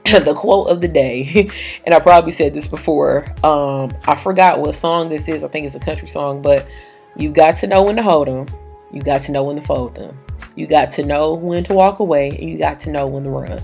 the 0.25 0.35
quote 0.35 0.69
of 0.69 0.81
the 0.81 0.89
day, 0.89 1.49
and 1.85 1.95
I 1.95 2.01
probably 2.01 2.33
said 2.33 2.55
this 2.55 2.69
before. 2.69 3.27
Um, 3.45 3.93
I 4.07 4.17
forgot 4.17 4.61
what 4.61 4.75
song 4.75 5.09
this 5.09 5.29
is. 5.29 5.45
I 5.45 5.49
think 5.49 5.67
it's 5.67 5.75
a 5.75 5.81
country 5.81 6.09
song, 6.09 6.43
but 6.43 6.69
you 7.17 7.31
got 7.31 7.57
to 7.59 7.67
know 7.67 7.83
when 7.83 7.97
to 7.97 8.03
hold 8.03 8.29
them. 8.29 8.47
You 8.91 9.01
got 9.03 9.23
to 9.23 9.33
know 9.33 9.45
when 9.45 9.57
to 9.57 9.63
fold 9.63 9.95
them. 9.95 10.19
You 10.57 10.67
got 10.67 10.91
to 10.93 11.05
know 11.05 11.35
when 11.35 11.65
to 11.65 11.75
walk 11.75 12.01
away, 12.01 12.31
and 12.31 12.51
you 12.51 12.59
got 12.59 12.81
to 12.81 12.91
know 12.91 13.07
when 13.07 13.25
to 13.25 13.31
run 13.31 13.61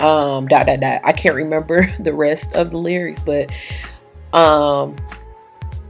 um 0.00 0.46
dot 0.46 0.66
dot 0.66 0.80
dot 0.80 1.00
i 1.04 1.12
can't 1.12 1.34
remember 1.34 1.88
the 2.00 2.12
rest 2.12 2.54
of 2.54 2.70
the 2.70 2.76
lyrics 2.76 3.22
but 3.24 3.50
um 4.32 4.96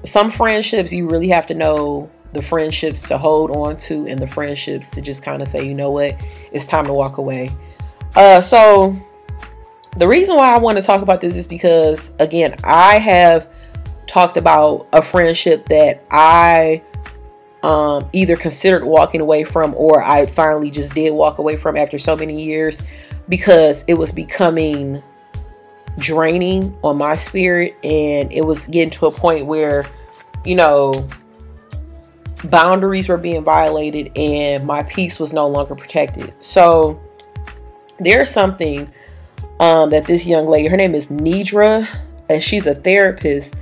some 0.04 0.30
friendships 0.30 0.92
you 0.92 1.08
really 1.08 1.28
have 1.28 1.46
to 1.46 1.54
know 1.54 2.10
the 2.32 2.42
friendships 2.42 3.02
to 3.08 3.18
hold 3.18 3.50
on 3.50 3.76
to 3.76 4.06
and 4.06 4.18
the 4.18 4.26
friendships 4.26 4.90
to 4.90 5.02
just 5.02 5.22
kind 5.22 5.42
of 5.42 5.48
say 5.48 5.66
you 5.66 5.74
know 5.74 5.90
what 5.90 6.26
it's 6.52 6.66
time 6.66 6.86
to 6.86 6.92
walk 6.92 7.18
away 7.18 7.50
uh 8.16 8.40
so 8.40 8.96
the 9.98 10.08
reason 10.08 10.36
why 10.36 10.54
i 10.54 10.58
want 10.58 10.78
to 10.78 10.82
talk 10.82 11.02
about 11.02 11.20
this 11.20 11.36
is 11.36 11.46
because 11.46 12.12
again 12.18 12.54
i 12.64 12.98
have 12.98 13.48
talked 14.08 14.36
about 14.36 14.88
a 14.92 15.02
friendship 15.02 15.66
that 15.68 16.02
I 16.10 16.82
um, 17.62 18.08
either 18.12 18.36
considered 18.36 18.84
walking 18.84 19.20
away 19.20 19.44
from 19.44 19.74
or 19.76 20.02
I 20.02 20.26
finally 20.26 20.70
just 20.70 20.94
did 20.94 21.12
walk 21.12 21.38
away 21.38 21.56
from 21.56 21.76
after 21.76 21.98
so 21.98 22.16
many 22.16 22.42
years 22.42 22.82
because 23.28 23.84
it 23.86 23.94
was 23.94 24.10
becoming 24.10 25.02
draining 25.98 26.76
on 26.82 26.96
my 26.96 27.14
spirit 27.14 27.76
and 27.84 28.32
it 28.32 28.44
was 28.44 28.66
getting 28.66 28.90
to 28.90 29.06
a 29.06 29.12
point 29.12 29.46
where, 29.46 29.84
you 30.44 30.54
know, 30.54 31.06
boundaries 32.44 33.08
were 33.08 33.16
being 33.16 33.44
violated 33.44 34.10
and 34.16 34.64
my 34.64 34.82
peace 34.84 35.18
was 35.18 35.32
no 35.32 35.46
longer 35.48 35.74
protected. 35.74 36.32
So 36.40 37.00
there's 37.98 38.30
something 38.30 38.90
um, 39.60 39.90
that 39.90 40.04
this 40.04 40.26
young 40.26 40.46
lady, 40.46 40.68
her 40.68 40.76
name 40.76 40.94
is 40.94 41.08
Nedra, 41.08 41.88
and 42.28 42.42
she's 42.42 42.66
a 42.66 42.74
therapist 42.74 43.54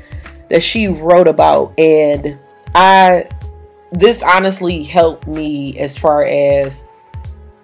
that 0.51 0.63
she 0.63 0.89
wrote 0.89 1.29
about 1.29 1.79
and 1.79 2.39
I 2.75 3.29
this 3.93 4.23
honestly 4.23 4.83
helped 4.83 5.27
me 5.27 5.79
as 5.79 5.97
far 5.97 6.25
as 6.25 6.85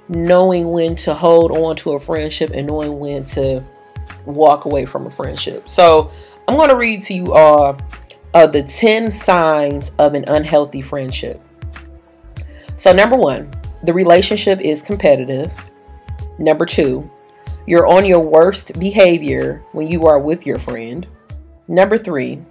knowing 0.09 0.71
when 0.71 0.97
to 0.97 1.15
hold 1.15 1.53
on 1.53 1.77
to 1.77 1.93
a 1.93 2.01
friendship 2.01 2.51
and 2.55 2.67
knowing 2.67 2.99
when 2.99 3.25
to 3.25 3.63
walk 4.25 4.65
away 4.65 4.85
from 4.85 5.07
a 5.07 5.11
friendship. 5.11 5.69
So 5.69 6.11
I'm 6.49 6.57
going 6.57 6.71
to 6.71 6.77
read 6.77 7.03
to 7.03 7.15
you 7.15 7.35
all 7.35 7.77
uh, 8.35 8.47
the 8.47 8.63
10 8.63 9.11
signs 9.11 9.93
of 9.99 10.15
an 10.15 10.25
unhealthy 10.27 10.81
friendship. 10.81 11.41
So, 12.77 12.93
number 12.93 13.17
one, 13.17 13.53
the 13.85 13.93
relationship 13.93 14.61
is 14.61 14.83
competitive. 14.83 15.53
Number 16.39 16.67
two, 16.67 17.09
you're 17.67 17.87
on 17.87 18.05
your 18.05 18.21
worst 18.21 18.79
behavior 18.79 19.63
when 19.73 19.87
you 19.87 20.07
are 20.07 20.19
with 20.19 20.47
your 20.47 20.59
friend. 20.59 21.07
Number 21.69 21.97
three, 21.97 22.43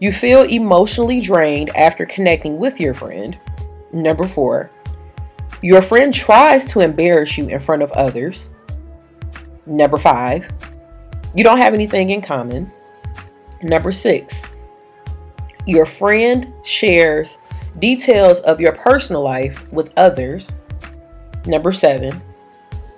you 0.00 0.12
feel 0.12 0.42
emotionally 0.42 1.20
drained 1.20 1.70
after 1.76 2.04
connecting 2.06 2.58
with 2.58 2.80
your 2.80 2.92
friend. 2.92 3.38
Number 3.92 4.26
four, 4.26 4.70
your 5.62 5.80
friend 5.80 6.12
tries 6.12 6.64
to 6.72 6.80
embarrass 6.80 7.38
you 7.38 7.48
in 7.48 7.60
front 7.60 7.82
of 7.82 7.92
others. 7.92 8.48
Number 9.64 9.96
five, 9.96 10.48
you 11.36 11.44
don't 11.44 11.58
have 11.58 11.72
anything 11.72 12.10
in 12.10 12.20
common. 12.20 12.72
Number 13.62 13.92
six, 13.92 14.42
your 15.66 15.86
friend 15.86 16.52
shares 16.64 17.38
details 17.78 18.40
of 18.40 18.60
your 18.60 18.72
personal 18.72 19.22
life 19.22 19.72
with 19.72 19.92
others. 19.96 20.56
Number 21.46 21.70
seven, 21.70 22.20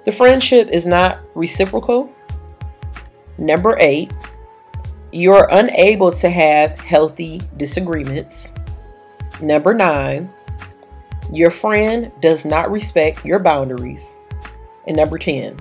the 0.05 0.13
friendship 0.13 0.69
is 0.69 0.87
not 0.87 1.21
reciprocal. 1.35 2.13
Number 3.39 3.77
eight, 3.81 4.13
you're 5.13 5.49
unable 5.51 6.11
to 6.13 6.29
have 6.29 6.79
healthy 6.79 7.41
disagreements. 7.57 8.51
Number 9.41 9.75
nine, 9.75 10.33
your 11.33 11.51
friend 11.51 12.13
does 12.21 12.45
not 12.45 12.71
respect 12.71 13.25
your 13.25 13.39
boundaries. 13.39 14.17
And 14.87 14.97
number 14.97 15.19
10, 15.19 15.59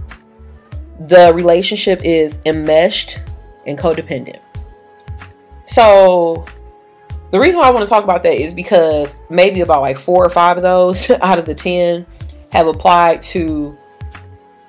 the 0.99 1.31
relationship 1.33 2.03
is 2.03 2.39
enmeshed 2.45 3.21
and 3.65 3.77
codependent. 3.77 4.39
So, 5.65 6.45
the 7.31 7.39
reason 7.39 7.59
why 7.59 7.67
I 7.67 7.71
want 7.71 7.85
to 7.85 7.89
talk 7.89 8.03
about 8.03 8.21
that 8.23 8.35
is 8.35 8.53
because 8.53 9.15
maybe 9.29 9.61
about 9.61 9.81
like 9.81 9.97
four 9.97 10.23
or 10.25 10.29
five 10.29 10.57
of 10.57 10.63
those 10.63 11.09
out 11.21 11.39
of 11.39 11.45
the 11.45 11.55
10 11.55 12.05
have 12.49 12.67
applied 12.67 13.21
to 13.23 13.77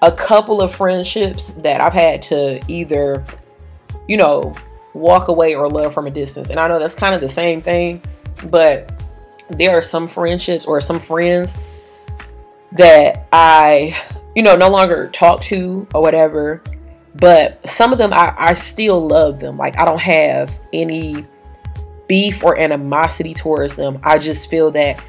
a 0.04 0.12
couple 0.12 0.60
of 0.60 0.74
friendships 0.74 1.52
that 1.52 1.80
I've 1.80 1.94
had 1.94 2.20
to 2.22 2.60
either, 2.68 3.24
you 4.06 4.18
know, 4.18 4.52
walk 4.92 5.28
away 5.28 5.54
or 5.54 5.66
love 5.68 5.94
from 5.94 6.06
a 6.06 6.10
distance. 6.10 6.50
And 6.50 6.60
I 6.60 6.68
know 6.68 6.78
that's 6.78 6.94
kind 6.94 7.14
of 7.14 7.22
the 7.22 7.28
same 7.28 7.62
thing, 7.62 8.02
but 8.50 9.02
there 9.48 9.76
are 9.76 9.80
some 9.82 10.06
friendships 10.06 10.66
or 10.66 10.82
some 10.82 11.00
friends 11.00 11.58
that 12.72 13.26
I, 13.32 13.96
you 14.36 14.42
know, 14.42 14.56
no 14.56 14.68
longer 14.68 15.08
talk 15.08 15.40
to 15.44 15.86
or 15.94 16.02
whatever. 16.02 16.62
But 17.14 17.66
some 17.66 17.90
of 17.90 17.96
them 17.96 18.12
I, 18.12 18.34
I 18.36 18.52
still 18.52 19.06
love 19.06 19.40
them. 19.40 19.56
Like 19.56 19.78
I 19.78 19.86
don't 19.86 20.00
have 20.00 20.60
any 20.74 21.24
beef 22.08 22.44
or 22.44 22.58
animosity 22.58 23.32
towards 23.32 23.74
them. 23.74 24.00
I 24.02 24.18
just 24.18 24.50
feel 24.50 24.70
that, 24.72 25.02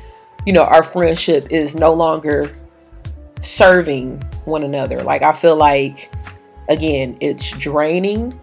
you 0.46 0.54
know, 0.54 0.64
our 0.64 0.84
friendship 0.84 1.52
is 1.52 1.76
no 1.76 1.92
longer 1.94 2.50
serving 3.42 4.22
one 4.46 4.64
another. 4.64 5.04
Like 5.04 5.22
I 5.22 5.34
feel 5.34 5.56
like 5.56 6.12
again, 6.70 7.18
it's 7.20 7.50
draining. 7.52 8.40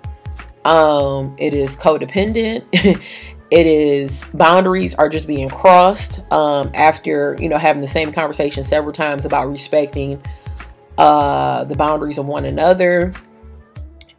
Um, 0.64 1.34
it 1.38 1.54
is 1.54 1.76
codependent. 1.76 2.64
it 3.50 3.66
is 3.66 4.25
boundaries 4.32 4.94
are 4.94 5.08
just 5.08 5.26
being 5.26 5.49
crossed 5.49 6.20
um, 6.32 6.70
after 6.75 7.37
you 7.38 7.49
know 7.49 7.58
having 7.58 7.82
the 7.82 7.88
same 7.88 8.12
conversation 8.12 8.64
several 8.64 8.92
times 8.92 9.25
about 9.25 9.50
respecting 9.50 10.22
uh, 10.99 11.64
the 11.64 11.75
boundaries 11.75 12.18
of 12.18 12.26
one 12.26 12.44
another. 12.44 13.12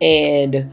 And 0.01 0.71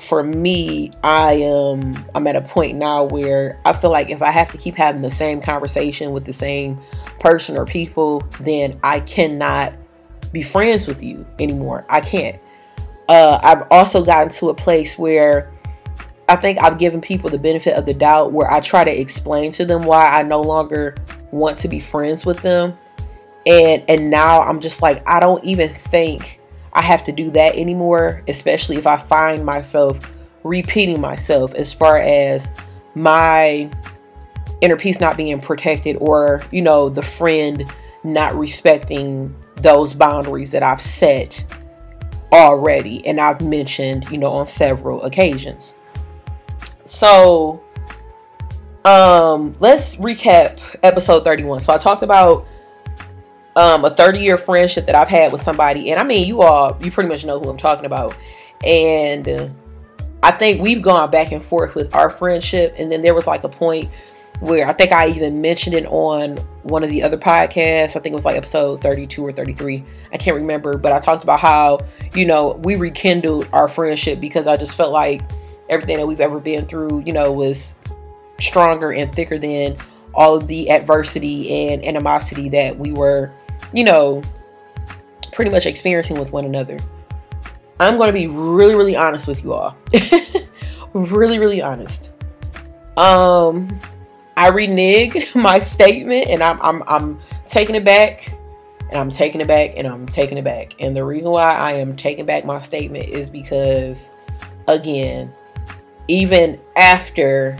for 0.00 0.22
me, 0.22 0.92
I 1.02 1.34
am 1.34 1.94
I'm 2.14 2.26
at 2.26 2.36
a 2.36 2.40
point 2.40 2.76
now 2.76 3.04
where 3.04 3.60
I 3.64 3.72
feel 3.72 3.90
like 3.90 4.10
if 4.10 4.22
I 4.22 4.30
have 4.32 4.50
to 4.52 4.58
keep 4.58 4.74
having 4.74 5.02
the 5.02 5.10
same 5.10 5.40
conversation 5.40 6.12
with 6.12 6.24
the 6.24 6.32
same 6.32 6.78
person 7.22 7.56
or 7.56 7.64
people, 7.64 8.20
then 8.40 8.78
I 8.82 9.00
cannot 9.00 9.74
be 10.32 10.42
friends 10.42 10.86
with 10.86 11.02
you 11.02 11.24
anymore. 11.38 11.86
I 11.88 12.00
can't. 12.00 12.38
Uh, 13.08 13.38
I've 13.42 13.66
also 13.70 14.04
gotten 14.04 14.32
to 14.34 14.50
a 14.50 14.54
place 14.54 14.98
where 14.98 15.52
I 16.28 16.36
think 16.36 16.60
I've 16.60 16.78
given 16.78 17.00
people 17.00 17.30
the 17.30 17.38
benefit 17.38 17.74
of 17.76 17.86
the 17.86 17.94
doubt 17.94 18.32
where 18.32 18.50
I 18.50 18.60
try 18.60 18.84
to 18.84 18.90
explain 18.90 19.52
to 19.52 19.64
them 19.64 19.84
why 19.84 20.06
I 20.06 20.22
no 20.22 20.40
longer 20.40 20.96
want 21.30 21.58
to 21.58 21.68
be 21.68 21.80
friends 21.80 22.26
with 22.26 22.42
them. 22.42 22.76
And 23.46 23.82
and 23.88 24.10
now 24.10 24.42
I'm 24.42 24.60
just 24.60 24.82
like 24.82 25.06
I 25.08 25.20
don't 25.20 25.44
even 25.44 25.74
think 25.74 26.40
I 26.72 26.82
have 26.82 27.04
to 27.04 27.12
do 27.12 27.30
that 27.32 27.56
anymore, 27.56 28.22
especially 28.28 28.76
if 28.76 28.86
I 28.86 28.96
find 28.96 29.44
myself 29.44 30.10
repeating 30.44 31.00
myself 31.00 31.54
as 31.54 31.72
far 31.72 31.98
as 31.98 32.52
my 32.94 33.70
inner 34.62 34.76
peace 34.76 35.00
not 35.00 35.16
being 35.16 35.40
protected 35.40 35.96
or, 36.00 36.40
you 36.50 36.62
know, 36.62 36.88
the 36.88 37.02
friend 37.02 37.70
not 38.04 38.32
respecting 38.34 39.34
those 39.56 39.92
boundaries 39.92 40.50
that 40.52 40.62
I've 40.62 40.80
set 40.80 41.44
already 42.32 43.06
and 43.06 43.20
I've 43.20 43.42
mentioned, 43.42 44.10
you 44.10 44.18
know, 44.18 44.30
on 44.30 44.46
several 44.46 45.02
occasions. 45.02 45.74
So, 46.86 47.62
um, 48.84 49.54
let's 49.60 49.96
recap 49.96 50.58
episode 50.82 51.24
31. 51.24 51.60
So 51.60 51.72
I 51.74 51.78
talked 51.78 52.02
about 52.02 52.46
um 53.54 53.84
a 53.84 53.90
30 53.90 54.18
year 54.18 54.38
friendship 54.38 54.86
that 54.86 54.94
I've 54.94 55.08
had 55.08 55.30
with 55.30 55.42
somebody, 55.42 55.90
and 55.90 56.00
I 56.00 56.04
mean 56.04 56.26
you 56.26 56.40
all 56.40 56.76
you 56.80 56.90
pretty 56.90 57.08
much 57.08 57.24
know 57.24 57.38
who 57.38 57.50
I'm 57.50 57.58
talking 57.58 57.84
about. 57.84 58.16
And 58.64 59.54
I 60.22 60.30
think 60.30 60.62
we've 60.62 60.80
gone 60.80 61.10
back 61.10 61.32
and 61.32 61.44
forth 61.44 61.74
with 61.74 61.94
our 61.94 62.08
friendship, 62.08 62.74
and 62.78 62.90
then 62.90 63.02
there 63.02 63.14
was 63.14 63.26
like 63.26 63.44
a 63.44 63.48
point 63.48 63.90
where 64.42 64.66
I 64.66 64.72
think 64.72 64.90
I 64.90 65.06
even 65.06 65.40
mentioned 65.40 65.76
it 65.76 65.86
on 65.86 66.36
one 66.64 66.82
of 66.82 66.90
the 66.90 67.04
other 67.04 67.16
podcasts. 67.16 67.90
I 67.90 68.00
think 68.00 68.06
it 68.06 68.14
was 68.14 68.24
like 68.24 68.36
episode 68.36 68.80
32 68.80 69.24
or 69.24 69.30
33. 69.30 69.84
I 70.12 70.16
can't 70.16 70.34
remember, 70.34 70.76
but 70.76 70.92
I 70.92 70.98
talked 70.98 71.22
about 71.22 71.38
how, 71.38 71.78
you 72.12 72.26
know, 72.26 72.60
we 72.64 72.74
rekindled 72.74 73.48
our 73.52 73.68
friendship 73.68 74.20
because 74.20 74.48
I 74.48 74.56
just 74.56 74.74
felt 74.74 74.90
like 74.90 75.22
everything 75.68 75.96
that 75.98 76.08
we've 76.08 76.20
ever 76.20 76.40
been 76.40 76.66
through, 76.66 77.04
you 77.06 77.12
know, 77.12 77.30
was 77.30 77.76
stronger 78.40 78.90
and 78.90 79.14
thicker 79.14 79.38
than 79.38 79.76
all 80.12 80.34
of 80.34 80.48
the 80.48 80.70
adversity 80.70 81.68
and 81.68 81.84
animosity 81.84 82.48
that 82.48 82.76
we 82.76 82.90
were, 82.90 83.32
you 83.72 83.84
know, 83.84 84.22
pretty 85.30 85.52
much 85.52 85.66
experiencing 85.66 86.18
with 86.18 86.32
one 86.32 86.44
another. 86.44 86.80
I'm 87.78 87.96
going 87.96 88.08
to 88.08 88.12
be 88.12 88.26
really 88.26 88.74
really 88.74 88.96
honest 88.96 89.28
with 89.28 89.44
you 89.44 89.52
all. 89.52 89.76
really 90.94 91.38
really 91.38 91.62
honest. 91.62 92.10
Um 92.96 93.78
I 94.36 94.48
renege 94.48 95.34
my 95.34 95.58
statement 95.58 96.28
and 96.28 96.42
I'm, 96.42 96.60
I'm, 96.62 96.82
I'm 96.86 97.20
taking 97.48 97.74
it 97.74 97.84
back 97.84 98.32
and 98.90 99.00
I'm 99.00 99.10
taking 99.10 99.40
it 99.40 99.48
back 99.48 99.72
and 99.76 99.86
I'm 99.86 100.06
taking 100.06 100.38
it 100.38 100.44
back. 100.44 100.74
And 100.80 100.94
the 100.94 101.04
reason 101.04 101.32
why 101.32 101.54
I 101.54 101.72
am 101.72 101.96
taking 101.96 102.26
back 102.26 102.44
my 102.44 102.60
statement 102.60 103.08
is 103.08 103.30
because, 103.30 104.12
again, 104.68 105.32
even 106.08 106.60
after 106.76 107.56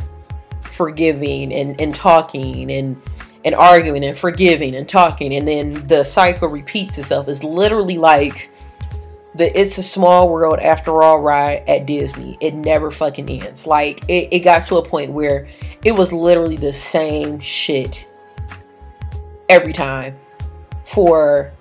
forgiving 0.60 1.52
and, 1.52 1.80
and 1.80 1.94
talking 1.94 2.70
and 2.70 3.00
and 3.44 3.56
arguing 3.56 4.04
and 4.04 4.16
forgiving 4.16 4.76
and 4.76 4.88
talking 4.88 5.34
and 5.34 5.48
then 5.48 5.72
the 5.88 6.04
cycle 6.04 6.46
repeats 6.48 6.96
itself 6.96 7.26
it's 7.26 7.42
literally 7.42 7.98
like 7.98 8.51
the 9.34 9.58
It's 9.58 9.78
a 9.78 9.82
Small 9.82 10.28
World 10.28 10.58
After 10.58 11.02
All 11.02 11.20
ride 11.20 11.64
at 11.68 11.86
Disney. 11.86 12.36
It 12.40 12.54
never 12.54 12.90
fucking 12.90 13.28
ends. 13.28 13.66
Like, 13.66 14.08
it, 14.08 14.28
it 14.30 14.40
got 14.40 14.64
to 14.66 14.76
a 14.76 14.86
point 14.86 15.12
where 15.12 15.48
it 15.84 15.92
was 15.92 16.12
literally 16.12 16.56
the 16.56 16.72
same 16.72 17.40
shit 17.40 18.08
every 19.48 19.72
time 19.72 20.18
for, 20.84 21.52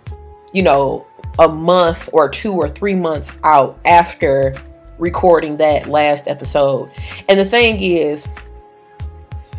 you 0.54 0.64
know, 0.64 1.08
a 1.40 1.48
month 1.48 2.10
or 2.12 2.30
two 2.30 2.54
or 2.54 2.68
three 2.68 2.96
months 2.96 3.32
out 3.44 3.80
after 3.86 4.54
recording 4.98 5.58
that 5.58 5.88
last 5.88 6.28
episode. 6.28 6.92
And 7.30 7.40
the 7.40 7.46
thing 7.46 7.82
is, 7.82 8.32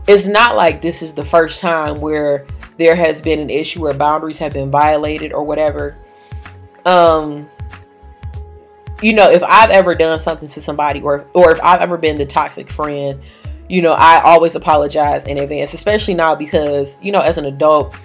it's 0.07 0.27
not 0.27 0.57
like 0.57 0.83
this 0.83 1.03
is 1.03 1.15
the 1.15 1.25
first 1.25 1.61
time 1.61 2.01
where 2.01 2.47
there 2.77 2.95
has 2.95 3.21
been 3.21 3.41
an 3.41 3.51
issue 3.51 3.81
where 3.81 3.95
boundaries 3.95 4.39
have 4.39 4.53
been 4.53 4.71
violated 4.71 5.33
or 5.33 5.45
whatever. 5.45 5.97
Um, 6.85 7.49
you 9.03 9.13
know, 9.13 9.31
if 9.31 9.43
I've 9.43 9.71
ever 9.71 9.95
done 9.95 10.21
something 10.21 10.49
to 10.49 10.63
somebody 10.63 11.01
or 11.03 11.27
or 11.35 11.51
if 11.51 11.61
I've 11.63 11.81
ever 11.81 11.99
been 11.99 12.17
the 12.17 12.27
toxic 12.27 12.71
friend, 12.71 13.21
you 13.69 13.83
know, 13.83 13.93
I 13.93 14.21
always 14.23 14.55
apologize 14.55 15.25
in 15.25 15.39
advance, 15.39 15.75
especially 15.75 16.15
now 16.15 16.35
because, 16.35 16.97
you 17.03 17.13
know, 17.13 17.21
as 17.21 17.39
an 17.39 17.47
adult, 17.47 17.99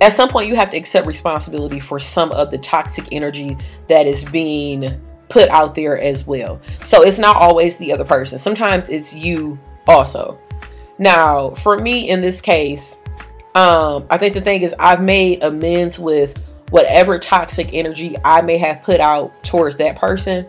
at 0.00 0.12
some 0.12 0.28
point 0.28 0.48
you 0.48 0.56
have 0.56 0.70
to 0.70 0.76
accept 0.76 1.06
responsibility 1.06 1.80
for 1.80 2.00
some 2.00 2.32
of 2.32 2.50
the 2.50 2.58
toxic 2.58 3.06
energy 3.12 3.56
that 3.88 4.06
is 4.06 4.24
being 4.24 5.00
put 5.28 5.48
out 5.50 5.74
there 5.74 5.98
as 5.98 6.26
well. 6.26 6.60
So 6.82 7.02
it's 7.02 7.18
not 7.18 7.36
always 7.36 7.76
the 7.76 7.92
other 7.92 8.04
person. 8.04 8.38
Sometimes 8.38 8.88
it's 8.88 9.12
you 9.12 9.58
also. 9.86 10.38
Now, 10.98 11.50
for 11.50 11.78
me 11.78 12.08
in 12.08 12.20
this 12.20 12.40
case, 12.40 12.96
um, 13.54 14.06
I 14.10 14.18
think 14.18 14.34
the 14.34 14.40
thing 14.40 14.62
is 14.62 14.74
I've 14.78 15.02
made 15.02 15.42
amends 15.42 15.98
with 15.98 16.44
whatever 16.74 17.20
toxic 17.20 17.72
energy 17.72 18.16
I 18.24 18.42
may 18.42 18.58
have 18.58 18.82
put 18.82 18.98
out 18.98 19.44
towards 19.44 19.76
that 19.76 19.94
person. 19.94 20.44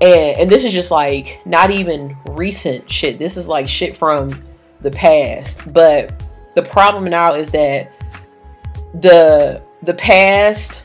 And 0.00 0.38
and 0.38 0.48
this 0.48 0.62
is 0.62 0.70
just 0.70 0.92
like 0.92 1.40
not 1.44 1.72
even 1.72 2.16
recent 2.28 2.88
shit. 2.88 3.18
This 3.18 3.36
is 3.36 3.48
like 3.48 3.66
shit 3.66 3.96
from 3.96 4.40
the 4.82 4.92
past. 4.92 5.72
But 5.72 6.24
the 6.54 6.62
problem 6.62 7.06
now 7.06 7.34
is 7.34 7.50
that 7.50 7.90
the 9.00 9.60
the 9.82 9.94
past 9.94 10.84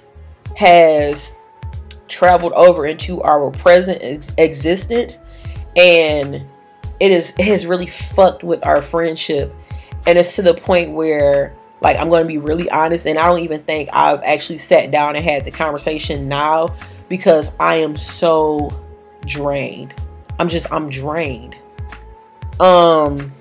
has 0.55 1.35
traveled 2.07 2.53
over 2.53 2.87
into 2.87 3.21
our 3.21 3.51
present 3.51 3.99
ex- 4.01 4.33
existence 4.39 5.19
and 5.75 6.43
it 6.99 7.11
is 7.11 7.31
it 7.37 7.45
has 7.45 7.67
really 7.67 7.87
fucked 7.87 8.43
with 8.43 8.65
our 8.65 8.81
friendship 8.81 9.53
and 10.07 10.17
it's 10.17 10.35
to 10.35 10.41
the 10.41 10.55
point 10.55 10.93
where 10.93 11.54
like 11.81 11.97
i'm 11.97 12.09
going 12.09 12.23
to 12.23 12.27
be 12.27 12.37
really 12.37 12.69
honest 12.69 13.05
and 13.05 13.19
i 13.19 13.27
don't 13.27 13.39
even 13.39 13.61
think 13.63 13.89
i've 13.93 14.23
actually 14.23 14.57
sat 14.57 14.91
down 14.91 15.15
and 15.15 15.23
had 15.23 15.45
the 15.45 15.51
conversation 15.51 16.27
now 16.27 16.67
because 17.09 17.51
i 17.59 17.75
am 17.75 17.97
so 17.97 18.69
drained. 19.25 19.93
I'm 20.39 20.49
just 20.49 20.71
i'm 20.71 20.89
drained. 20.89 21.55
Um 22.59 23.33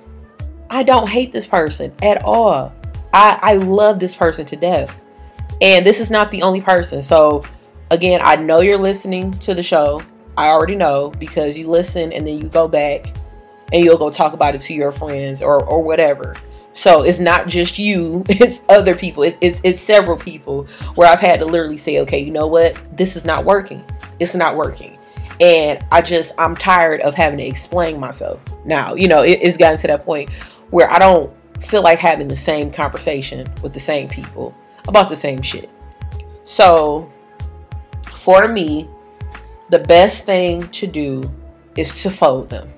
i 0.71 0.83
don't 0.83 1.09
hate 1.09 1.33
this 1.33 1.47
person 1.47 1.93
at 2.03 2.23
all. 2.25 2.73
I 3.13 3.39
i 3.43 3.57
love 3.57 4.01
this 4.01 4.15
person 4.15 4.47
to 4.47 4.57
death. 4.57 4.95
And 5.61 5.87
this 5.87 6.01
is 6.01 6.11
not 6.11 6.31
the 6.31 6.43
only 6.43 6.61
person. 6.61 7.03
So 7.03 7.43
again 7.91 8.21
i 8.25 8.37
know 8.37 8.61
you're 8.61 8.79
listening 8.79 9.33
to 9.33 9.55
the 9.55 9.63
show. 9.63 10.03
I 10.37 10.49
already 10.49 10.75
know 10.75 11.11
because 11.11 11.57
you 11.57 11.69
listen 11.69 12.13
and 12.13 12.27
then 12.27 12.41
you 12.41 12.49
go 12.49 12.67
back 12.67 13.15
and 13.73 13.85
you'll 13.85 13.99
go 13.99 14.11
talk 14.11 14.33
about 14.33 14.55
it 14.55 14.63
to 14.63 14.75
your 14.75 14.93
friends 14.93 15.43
or 15.43 15.65
or 15.65 15.83
whatever 15.83 16.35
so 16.75 17.03
it's 17.03 17.21
not 17.21 17.47
just 17.47 17.79
you, 17.79 18.25
it's 18.29 18.61
other 18.69 18.95
people. 18.95 19.23
It, 19.23 19.39
it's 19.41 19.61
it's 19.63 19.83
several 19.83 20.19
people 20.19 20.65
where 20.97 21.11
I've 21.11 21.21
had 21.21 21.39
to 21.39 21.47
literally 21.47 21.79
say, 21.79 22.01
okay, 22.01 22.19
you 22.19 22.31
know 22.31 22.47
what? 22.47 22.79
This 22.97 23.17
is 23.17 23.25
not 23.25 23.45
working. 23.45 23.85
It's 24.19 24.35
not 24.35 24.57
working. 24.57 24.99
And 25.41 25.85
I 25.91 26.03
just 26.03 26.35
I'm 26.37 26.55
tired 26.55 27.01
of 27.01 27.15
having 27.15 27.39
to 27.39 27.45
explain 27.45 27.99
myself. 27.99 28.41
Now, 28.65 28.95
you 28.95 29.09
know, 29.09 29.23
it, 29.23 29.39
it's 29.41 29.57
gotten 29.57 29.79
to 29.79 29.87
that 29.87 30.05
point 30.05 30.31
where 30.71 30.91
I 30.91 30.99
don't 30.99 31.33
feel 31.63 31.83
like 31.83 31.99
having 31.99 32.29
the 32.29 32.37
same 32.37 32.71
conversation 32.71 33.49
with 33.63 33.73
the 33.73 33.81
same 33.81 34.09
people 34.09 34.55
about 34.89 35.09
the 35.09 35.17
same 35.17 35.43
shit. 35.43 35.71
So 36.43 37.11
for 38.13 38.49
me, 38.49 38.89
the 39.71 39.79
best 39.79 40.25
thing 40.25 40.69
to 40.69 40.87
do 40.87 41.23
is 41.77 42.03
to 42.03 42.11
fold 42.11 42.51
them. 42.51 42.69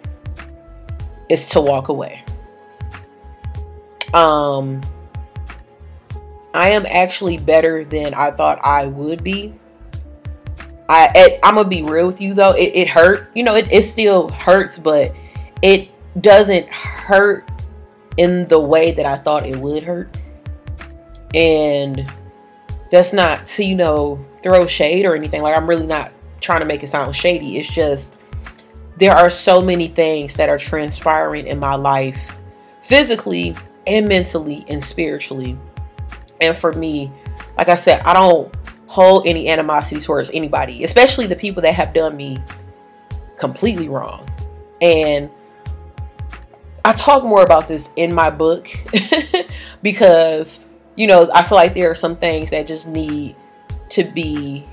Is 1.29 1.49
to 1.49 1.61
walk 1.61 1.89
away 1.89 2.23
um, 4.15 4.81
I 6.55 6.71
am 6.71 6.87
actually 6.87 7.39
better 7.39 7.85
than 7.85 8.15
I 8.15 8.31
thought 8.31 8.59
I 8.63 8.87
would 8.87 9.23
be. 9.23 9.55
I 10.89 11.11
it, 11.15 11.41
I'm 11.43 11.57
gonna 11.57 11.69
be 11.69 11.83
real 11.83 12.07
with 12.07 12.21
you 12.21 12.35
though. 12.35 12.53
It, 12.53 12.73
it 12.75 12.89
hurt. 12.89 13.31
You 13.35 13.43
know, 13.43 13.55
it, 13.57 13.71
it 13.71 13.85
still 13.85 14.29
hurts, 14.29 14.79
but 14.79 15.15
it 15.63 15.91
doesn't 16.21 16.69
hurt 16.69 17.51
in 18.17 18.49
the 18.49 18.59
way 18.59 18.93
that 18.93 19.05
I 19.05 19.17
thought 19.19 19.47
it 19.47 19.57
would 19.57 19.85
hurt. 19.85 20.23
And 21.35 22.11
that's 22.91 23.13
not 23.13 23.47
to, 23.49 23.65
you 23.65 23.75
know, 23.75 24.25
throw 24.43 24.67
shade 24.67 25.05
or 25.05 25.15
anything. 25.15 25.43
Like 25.43 25.57
I'm 25.57 25.69
really 25.69 25.87
not 25.87 26.13
trying 26.41 26.61
to 26.61 26.67
make 26.67 26.83
it 26.83 26.89
sound 26.89 27.15
shady. 27.15 27.59
It's 27.59 27.69
just 27.69 28.19
there 28.97 29.13
are 29.13 29.29
so 29.29 29.61
many 29.61 29.89
things 29.89 30.35
that 30.35 30.49
are 30.49 30.59
transpiring 30.59 31.47
in 31.47 31.59
my 31.59 31.75
life 31.75 32.37
physically 32.83 33.55
and 33.87 34.09
mentally 34.09 34.65
and 34.69 34.83
spiritually. 34.83 35.59
And 36.41 36.57
for 36.57 36.73
me, 36.73 37.11
like 37.57 37.69
I 37.69 37.75
said, 37.75 38.01
I 38.03 38.13
don't 38.13 38.55
hold 38.87 39.27
any 39.27 39.49
animosity 39.49 40.01
towards 40.01 40.31
anybody, 40.31 40.85
especially 40.85 41.27
the 41.27 41.37
people 41.37 41.63
that 41.63 41.75
have 41.75 41.95
done 41.95 42.17
me 42.17 42.39
completely 43.39 43.89
wrong. 43.89 44.29
And 44.81 45.31
I 46.85 46.93
talk 46.93 47.25
more 47.25 47.43
about 47.43 47.69
this 47.69 47.91
in 47.97 48.15
my 48.15 48.31
book 48.31 48.69
because, 49.83 50.65
you 50.95 51.07
know, 51.07 51.29
I 51.35 51.43
feel 51.43 51.57
like 51.57 51.75
there 51.75 51.91
are 51.91 51.97
some 51.97 52.17
things 52.17 52.51
that 52.51 52.67
just 52.67 52.87
need 52.87 53.37
to 53.91 54.05
be 54.05 54.65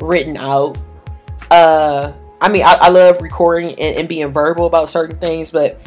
written 0.00 0.36
out. 0.36 0.78
Uh, 1.50 2.12
I 2.40 2.48
mean, 2.48 2.62
I, 2.62 2.74
I 2.74 2.88
love 2.88 3.20
recording 3.20 3.70
and, 3.78 3.96
and 3.96 4.08
being 4.08 4.32
verbal 4.32 4.66
about 4.66 4.88
certain 4.88 5.18
things, 5.18 5.50
but 5.50 5.80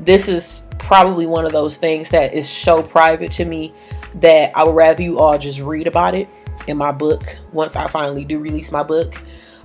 this 0.00 0.28
is 0.28 0.66
probably 0.78 1.26
one 1.26 1.44
of 1.46 1.52
those 1.52 1.76
things 1.76 2.08
that 2.10 2.34
is 2.34 2.48
so 2.48 2.82
private 2.82 3.32
to 3.32 3.44
me 3.44 3.72
that 4.16 4.52
I 4.54 4.64
would 4.64 4.74
rather 4.74 5.02
you 5.02 5.18
all 5.18 5.38
just 5.38 5.60
read 5.60 5.86
about 5.86 6.14
it 6.14 6.28
in 6.66 6.76
my 6.76 6.92
book 6.92 7.36
once 7.52 7.76
I 7.76 7.86
finally 7.86 8.24
do 8.24 8.38
release 8.38 8.72
my 8.72 8.82
book. 8.82 9.14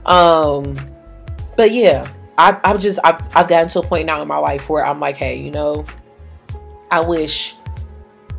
Um, 0.06 0.76
but 1.56 1.72
yeah, 1.72 2.12
I, 2.38 2.60
I've 2.64 2.82
just 2.82 3.00
I've, 3.04 3.22
I've 3.36 3.48
gotten 3.48 3.70
to 3.70 3.80
a 3.80 3.84
point 3.86 4.06
now 4.06 4.22
in 4.22 4.28
my 4.28 4.38
life 4.38 4.70
where 4.70 4.86
I'm 4.86 5.00
like, 5.00 5.18
hey, 5.18 5.38
you 5.38 5.52
know, 5.52 5.86
I 6.90 7.02
wish 7.02 7.56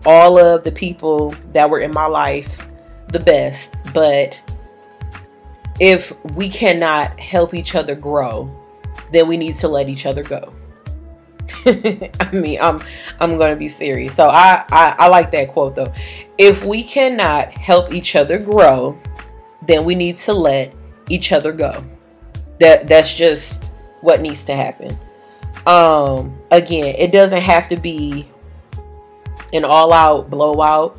all 0.05 0.39
of 0.39 0.65
the 0.65 0.73
people 0.73 1.31
that 1.53 1.71
were 1.71 1.81
in 1.81 1.93
my 1.93 2.07
life 2.07 2.67
the 3.09 3.21
best, 3.21 3.75
but 3.93 4.41
if 5.81 6.13
we 6.35 6.49
cannot 6.49 7.19
help 7.19 7.55
each 7.55 7.75
other 7.75 7.95
grow, 7.95 8.51
then 9.13 9.29
we 9.29 9.37
need 9.37 9.57
to 9.57 9.69
let 9.69 9.89
each 9.89 10.07
other 10.07 10.23
go. 10.23 10.53
I 11.67 12.31
mean, 12.33 12.59
I'm 12.61 12.83
I'm 13.21 13.39
gonna 13.39 13.57
be 13.57 13.69
serious. 13.69 14.15
So 14.15 14.29
I, 14.29 14.65
I 14.71 14.97
I 14.99 15.09
like 15.09 15.31
that 15.33 15.53
quote 15.53 15.75
though. 15.77 15.93
If 16.39 16.65
we 16.65 16.83
cannot 16.83 17.53
help 17.53 17.93
each 17.93 18.17
other 18.17 18.39
grow, 18.39 18.99
then 19.67 19.85
we 19.85 19.95
need 19.95 20.19
to 20.19 20.33
let 20.33 20.75
each 21.09 21.33
other 21.33 21.53
go. 21.53 21.85
That 22.61 22.89
that's 22.89 23.17
just 23.17 23.71
what 24.01 24.21
needs 24.21 24.45
to 24.45 24.55
happen. 24.55 24.99
Um, 25.67 26.37
again, 26.51 26.95
it 26.99 27.13
doesn't 27.13 27.41
have 27.41 27.69
to 27.69 27.77
be 27.77 28.29
an 29.53 29.65
all-out 29.65 30.31
blowout. 30.31 30.99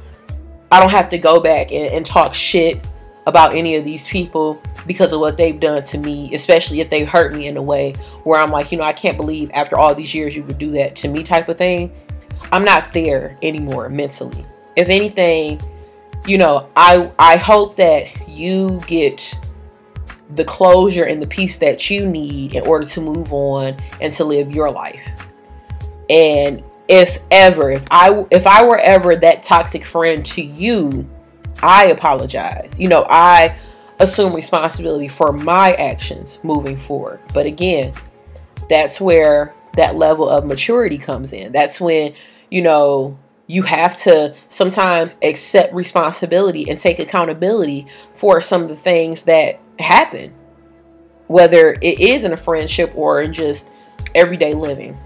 I 0.71 0.79
don't 0.79 0.91
have 0.91 1.09
to 1.09 1.17
go 1.17 1.39
back 1.39 1.71
and, 1.71 1.93
and 1.93 2.05
talk 2.05 2.33
shit 2.33 2.87
about 3.25 3.55
any 3.55 3.75
of 3.75 3.85
these 3.85 4.05
people 4.05 4.61
because 4.85 5.13
of 5.13 5.19
what 5.19 5.37
they've 5.37 5.59
done 5.59 5.83
to 5.83 5.97
me, 5.97 6.33
especially 6.33 6.81
if 6.81 6.89
they 6.89 7.03
hurt 7.03 7.33
me 7.33 7.47
in 7.47 7.57
a 7.57 7.61
way 7.61 7.93
where 8.23 8.39
I'm 8.39 8.51
like, 8.51 8.71
you 8.71 8.77
know, 8.77 8.83
I 8.83 8.93
can't 8.93 9.17
believe 9.17 9.49
after 9.53 9.77
all 9.77 9.95
these 9.95 10.13
years 10.13 10.35
you 10.35 10.43
would 10.43 10.57
do 10.57 10.71
that 10.71 10.95
to 10.97 11.07
me 11.07 11.23
type 11.23 11.47
of 11.49 11.57
thing. 11.57 11.93
I'm 12.51 12.65
not 12.65 12.93
there 12.93 13.37
anymore 13.41 13.89
mentally. 13.89 14.45
If 14.75 14.89
anything, 14.89 15.61
you 16.25 16.37
know, 16.37 16.69
I 16.75 17.11
I 17.17 17.37
hope 17.37 17.75
that 17.77 18.27
you 18.27 18.81
get 18.87 19.33
the 20.35 20.43
closure 20.43 21.03
and 21.03 21.21
the 21.21 21.27
peace 21.27 21.57
that 21.57 21.89
you 21.89 22.07
need 22.07 22.55
in 22.55 22.65
order 22.65 22.85
to 22.85 23.01
move 23.01 23.31
on 23.33 23.77
and 24.01 24.11
to 24.13 24.23
live 24.23 24.51
your 24.51 24.71
life. 24.71 25.27
And 26.09 26.63
if 26.87 27.19
ever, 27.31 27.71
if 27.71 27.85
I 27.91 28.25
if 28.31 28.45
I 28.45 28.63
were 28.63 28.79
ever 28.79 29.15
that 29.15 29.43
toxic 29.43 29.85
friend 29.85 30.25
to 30.27 30.41
you, 30.41 31.07
I 31.63 31.85
apologize. 31.85 32.77
You 32.77 32.89
know, 32.89 33.05
I 33.09 33.57
assume 33.99 34.35
responsibility 34.35 35.07
for 35.07 35.31
my 35.31 35.73
actions 35.73 36.39
moving 36.43 36.77
forward. 36.77 37.21
But 37.33 37.45
again, 37.45 37.93
that's 38.69 38.99
where 38.99 39.53
that 39.75 39.95
level 39.95 40.29
of 40.29 40.45
maturity 40.45 40.97
comes 40.97 41.33
in. 41.33 41.51
That's 41.51 41.79
when, 41.79 42.13
you 42.51 42.61
know, 42.61 43.17
you 43.47 43.63
have 43.63 43.97
to 44.03 44.35
sometimes 44.49 45.17
accept 45.21 45.73
responsibility 45.73 46.69
and 46.69 46.79
take 46.79 46.99
accountability 46.99 47.87
for 48.15 48.41
some 48.41 48.63
of 48.63 48.69
the 48.69 48.75
things 48.75 49.23
that 49.23 49.59
happen, 49.79 50.33
whether 51.27 51.77
it 51.81 51.99
is 51.99 52.23
in 52.23 52.33
a 52.33 52.37
friendship 52.37 52.91
or 52.95 53.21
in 53.21 53.33
just 53.33 53.67
everyday 54.15 54.53
living. 54.53 54.97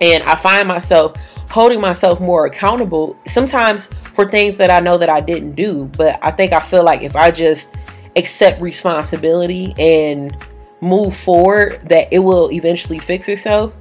And 0.00 0.22
I 0.24 0.36
find 0.36 0.66
myself 0.66 1.16
holding 1.52 1.82
myself 1.82 2.18
more 2.18 2.46
accountable 2.46 3.14
sometimes 3.26 3.86
for 4.14 4.28
things 4.28 4.56
that 4.56 4.70
I 4.70 4.80
know 4.80 4.96
that 4.96 5.10
I 5.10 5.20
didn't 5.20 5.54
do. 5.54 5.84
But 5.98 6.18
I 6.22 6.30
think 6.30 6.54
I 6.54 6.60
feel 6.60 6.82
like 6.82 7.02
if 7.02 7.14
I 7.14 7.30
just 7.30 7.74
accept 8.16 8.62
responsibility 8.62 9.74
and 9.78 10.34
move 10.80 11.14
forward 11.14 11.86
that 11.90 12.08
it 12.10 12.20
will 12.20 12.50
eventually 12.52 12.98
fix 12.98 13.28
itself. 13.28 13.74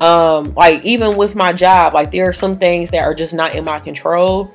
Um, 0.00 0.54
like 0.54 0.84
even 0.84 1.16
with 1.16 1.34
my 1.34 1.52
job, 1.52 1.94
like 1.94 2.12
there 2.12 2.28
are 2.28 2.32
some 2.32 2.56
things 2.58 2.90
that 2.90 3.02
are 3.02 3.14
just 3.14 3.34
not 3.34 3.56
in 3.56 3.64
my 3.64 3.80
control, 3.80 4.54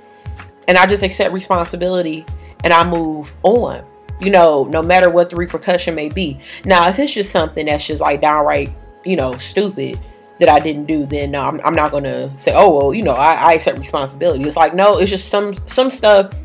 and 0.69 0.77
I 0.77 0.85
just 0.85 1.03
accept 1.03 1.33
responsibility 1.33 2.25
and 2.63 2.71
I 2.71 2.85
move 2.85 3.35
on. 3.43 3.83
You 4.21 4.31
know, 4.31 4.63
no 4.63 4.81
matter 4.81 5.09
what 5.09 5.29
the 5.29 5.35
repercussion 5.35 5.93
may 5.93 6.07
be. 6.07 6.39
Now, 6.63 6.87
if 6.87 6.97
it's 6.99 7.13
just 7.13 7.31
something 7.31 7.65
that's 7.65 7.85
just 7.85 7.99
like 7.99 8.21
downright, 8.21 8.73
you 9.03 9.17
know, 9.17 9.37
stupid 9.39 9.99
that 10.39 10.49
I 10.49 10.59
didn't 10.59 10.85
do, 10.85 11.05
then 11.05 11.33
I'm, 11.35 11.61
I'm 11.61 11.75
not 11.75 11.91
gonna 11.91 12.37
say, 12.37 12.53
oh 12.53 12.75
well, 12.75 12.93
you 12.93 13.03
know, 13.03 13.13
I, 13.13 13.33
I 13.33 13.53
accept 13.53 13.79
responsibility. 13.79 14.43
It's 14.43 14.57
like 14.57 14.73
no, 14.73 14.97
it's 14.97 15.09
just 15.09 15.29
some 15.29 15.55
some 15.65 15.89
stuff 15.89 16.37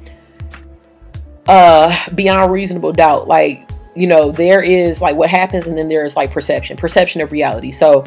uh 1.47 2.11
beyond 2.15 2.53
reasonable 2.53 2.93
doubt. 2.93 3.27
Like 3.27 3.69
you 3.95 4.07
know, 4.07 4.31
there 4.31 4.63
is 4.63 5.01
like 5.01 5.17
what 5.17 5.31
happens, 5.31 5.67
and 5.67 5.77
then 5.77 5.89
there's 5.89 6.17
like 6.17 6.31
perception, 6.31 6.77
perception 6.77 7.21
of 7.21 7.33
reality. 7.33 7.73
So 7.73 8.05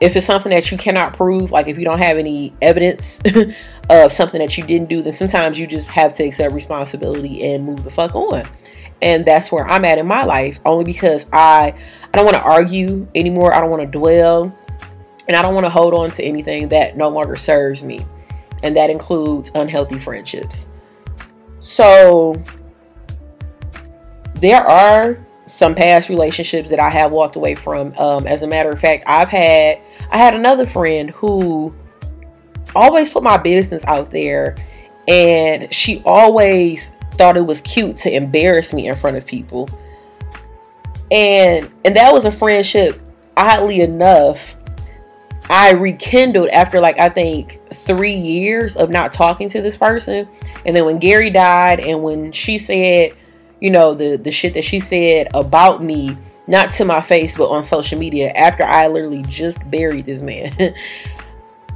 if 0.00 0.16
it's 0.16 0.26
something 0.26 0.50
that 0.50 0.72
you 0.72 0.76
cannot 0.76 1.14
prove, 1.16 1.52
like 1.52 1.68
if 1.68 1.78
you 1.78 1.84
don't 1.84 2.00
have 2.00 2.18
any 2.18 2.52
evidence 2.60 3.20
of 3.90 4.12
something 4.12 4.40
that 4.40 4.58
you 4.58 4.64
didn't 4.64 4.88
do, 4.88 5.00
then 5.00 5.12
sometimes 5.12 5.60
you 5.60 5.66
just 5.68 5.90
have 5.90 6.12
to 6.14 6.24
accept 6.24 6.52
responsibility 6.52 7.52
and 7.52 7.64
move 7.64 7.84
the 7.84 7.90
fuck 7.90 8.16
on. 8.16 8.42
And 9.00 9.24
that's 9.24 9.52
where 9.52 9.66
I'm 9.66 9.84
at 9.84 9.98
in 9.98 10.06
my 10.06 10.24
life, 10.24 10.58
only 10.64 10.84
because 10.84 11.26
I 11.32 11.74
I 12.12 12.16
don't 12.16 12.24
want 12.24 12.36
to 12.36 12.42
argue 12.42 13.06
anymore. 13.14 13.54
I 13.54 13.60
don't 13.60 13.70
want 13.70 13.82
to 13.82 13.98
dwell 13.98 14.56
and 15.28 15.36
I 15.36 15.42
don't 15.42 15.54
want 15.54 15.66
to 15.66 15.70
hold 15.70 15.94
on 15.94 16.10
to 16.12 16.22
anything 16.22 16.68
that 16.68 16.96
no 16.96 17.08
longer 17.08 17.36
serves 17.36 17.82
me. 17.82 18.04
And 18.62 18.76
that 18.76 18.90
includes 18.90 19.50
unhealthy 19.54 19.98
friendships. 19.98 20.68
So 21.60 22.40
there 24.36 24.62
are 24.62 25.24
some 25.46 25.74
past 25.74 26.08
relationships 26.08 26.70
that 26.70 26.80
I 26.80 26.90
have 26.90 27.12
walked 27.12 27.36
away 27.36 27.54
from. 27.54 27.94
Um, 27.98 28.26
as 28.26 28.42
a 28.42 28.46
matter 28.46 28.70
of 28.70 28.80
fact, 28.80 29.04
I've 29.06 29.28
had 29.28 29.80
I 30.10 30.16
had 30.16 30.34
another 30.34 30.66
friend 30.66 31.10
who 31.10 31.74
always 32.74 33.08
put 33.08 33.22
my 33.22 33.36
business 33.36 33.84
out 33.86 34.10
there 34.10 34.56
and 35.06 35.72
she 35.72 36.02
always 36.04 36.90
thought 37.12 37.36
it 37.36 37.44
was 37.44 37.60
cute 37.60 37.98
to 37.98 38.14
embarrass 38.14 38.72
me 38.72 38.88
in 38.88 38.96
front 38.96 39.16
of 39.16 39.26
people. 39.26 39.68
And 41.10 41.70
and 41.84 41.96
that 41.96 42.12
was 42.12 42.24
a 42.24 42.32
friendship 42.32 43.00
oddly 43.36 43.80
enough 43.80 44.56
I 45.50 45.72
rekindled 45.72 46.48
after 46.48 46.80
like 46.80 46.98
I 46.98 47.08
think 47.08 47.60
three 47.72 48.14
years 48.14 48.76
of 48.76 48.90
not 48.90 49.12
talking 49.12 49.48
to 49.50 49.60
this 49.60 49.76
person. 49.76 50.28
And 50.64 50.76
then 50.76 50.84
when 50.84 50.98
Gary 50.98 51.30
died 51.30 51.80
and 51.80 52.02
when 52.02 52.32
she 52.32 52.58
said, 52.58 53.12
you 53.60 53.70
know, 53.70 53.94
the 53.94 54.16
the 54.16 54.30
shit 54.30 54.54
that 54.54 54.64
she 54.64 54.80
said 54.80 55.28
about 55.34 55.82
me, 55.82 56.16
not 56.46 56.72
to 56.74 56.84
my 56.84 57.00
face, 57.00 57.36
but 57.36 57.48
on 57.48 57.64
social 57.64 57.98
media, 57.98 58.30
after 58.30 58.62
I 58.64 58.88
literally 58.88 59.22
just 59.22 59.68
buried 59.70 60.06
this 60.06 60.22
man. 60.22 60.52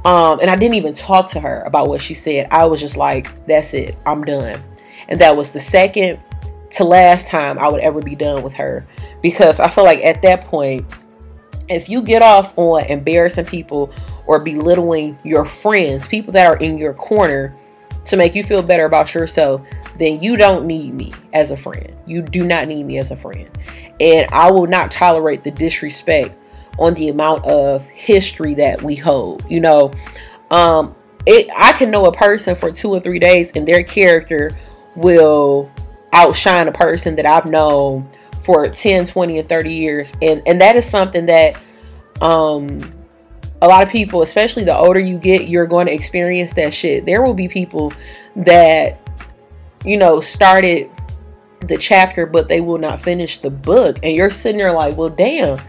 um, 0.05 0.39
and 0.39 0.49
I 0.49 0.55
didn't 0.55 0.75
even 0.75 0.93
talk 0.93 1.29
to 1.31 1.39
her 1.39 1.63
about 1.65 1.87
what 1.87 2.01
she 2.01 2.13
said. 2.13 2.47
I 2.51 2.65
was 2.65 2.81
just 2.81 2.97
like, 2.97 3.45
that's 3.47 3.73
it, 3.73 3.97
I'm 4.05 4.23
done. 4.23 4.61
And 5.07 5.19
that 5.21 5.35
was 5.35 5.51
the 5.51 5.59
second 5.59 6.19
to 6.71 6.83
last 6.83 7.27
time 7.27 7.57
I 7.57 7.69
would 7.69 7.81
ever 7.81 8.01
be 8.01 8.15
done 8.15 8.43
with 8.43 8.53
her. 8.55 8.85
Because 9.21 9.59
I 9.59 9.69
feel 9.69 9.83
like 9.83 10.03
at 10.03 10.21
that 10.23 10.45
point 10.45 10.85
if 11.69 11.89
you 11.89 12.01
get 12.01 12.21
off 12.21 12.57
on 12.57 12.83
embarrassing 12.85 13.45
people 13.45 13.91
or 14.25 14.39
belittling 14.39 15.17
your 15.23 15.45
friends, 15.45 16.07
people 16.07 16.33
that 16.33 16.47
are 16.47 16.57
in 16.57 16.77
your 16.77 16.93
corner 16.93 17.55
to 18.05 18.15
make 18.15 18.35
you 18.35 18.43
feel 18.43 18.63
better 18.63 18.85
about 18.85 19.13
yourself, 19.13 19.65
then 19.97 20.21
you 20.21 20.37
don't 20.37 20.65
need 20.65 20.93
me 20.93 21.11
as 21.33 21.51
a 21.51 21.57
friend. 21.57 21.93
You 22.05 22.21
do 22.21 22.45
not 22.45 22.67
need 22.67 22.85
me 22.85 22.97
as 22.99 23.11
a 23.11 23.15
friend. 23.15 23.49
And 23.99 24.29
I 24.31 24.49
will 24.51 24.67
not 24.67 24.91
tolerate 24.91 25.43
the 25.43 25.51
disrespect 25.51 26.37
on 26.79 26.93
the 26.93 27.09
amount 27.09 27.45
of 27.45 27.85
history 27.87 28.53
that 28.55 28.81
we 28.81 28.95
hold. 28.95 29.45
You 29.49 29.59
know, 29.59 29.91
um 30.51 30.95
it 31.25 31.49
I 31.55 31.73
can 31.73 31.91
know 31.91 32.05
a 32.05 32.13
person 32.13 32.55
for 32.55 32.71
2 32.71 32.89
or 32.89 32.99
3 32.99 33.19
days 33.19 33.51
and 33.55 33.67
their 33.67 33.83
character 33.83 34.51
will 34.95 35.69
outshine 36.13 36.67
a 36.67 36.71
person 36.71 37.15
that 37.17 37.25
I've 37.25 37.45
known 37.45 38.09
for 38.47 38.69
10, 38.69 39.07
20, 39.07 39.39
and 39.39 39.49
30 39.49 39.73
years. 39.73 40.13
And 40.21 40.41
and 40.47 40.61
that 40.61 40.77
is 40.77 40.89
something 40.89 41.25
that 41.25 41.59
um 42.21 42.79
a 43.61 43.67
lot 43.67 43.83
of 43.83 43.89
people, 43.89 44.21
especially 44.21 44.63
the 44.63 44.75
older 44.75 44.99
you 44.99 45.17
get, 45.17 45.49
you're 45.49 45.65
going 45.65 45.87
to 45.87 45.93
experience 45.93 46.53
that 46.53 46.73
shit. 46.73 47.05
There 47.05 47.21
will 47.21 47.33
be 47.33 47.49
people 47.49 47.91
that 48.37 48.99
you 49.83 49.97
know 49.97 50.21
started 50.21 50.89
the 51.61 51.77
chapter 51.77 52.25
but 52.27 52.47
they 52.47 52.61
will 52.61 52.77
not 52.77 53.01
finish 53.01 53.39
the 53.39 53.49
book 53.49 53.97
and 54.03 54.15
you're 54.15 54.31
sitting 54.31 54.59
there 54.59 54.71
like, 54.71 54.97
"Well, 54.97 55.09
damn. 55.09 55.59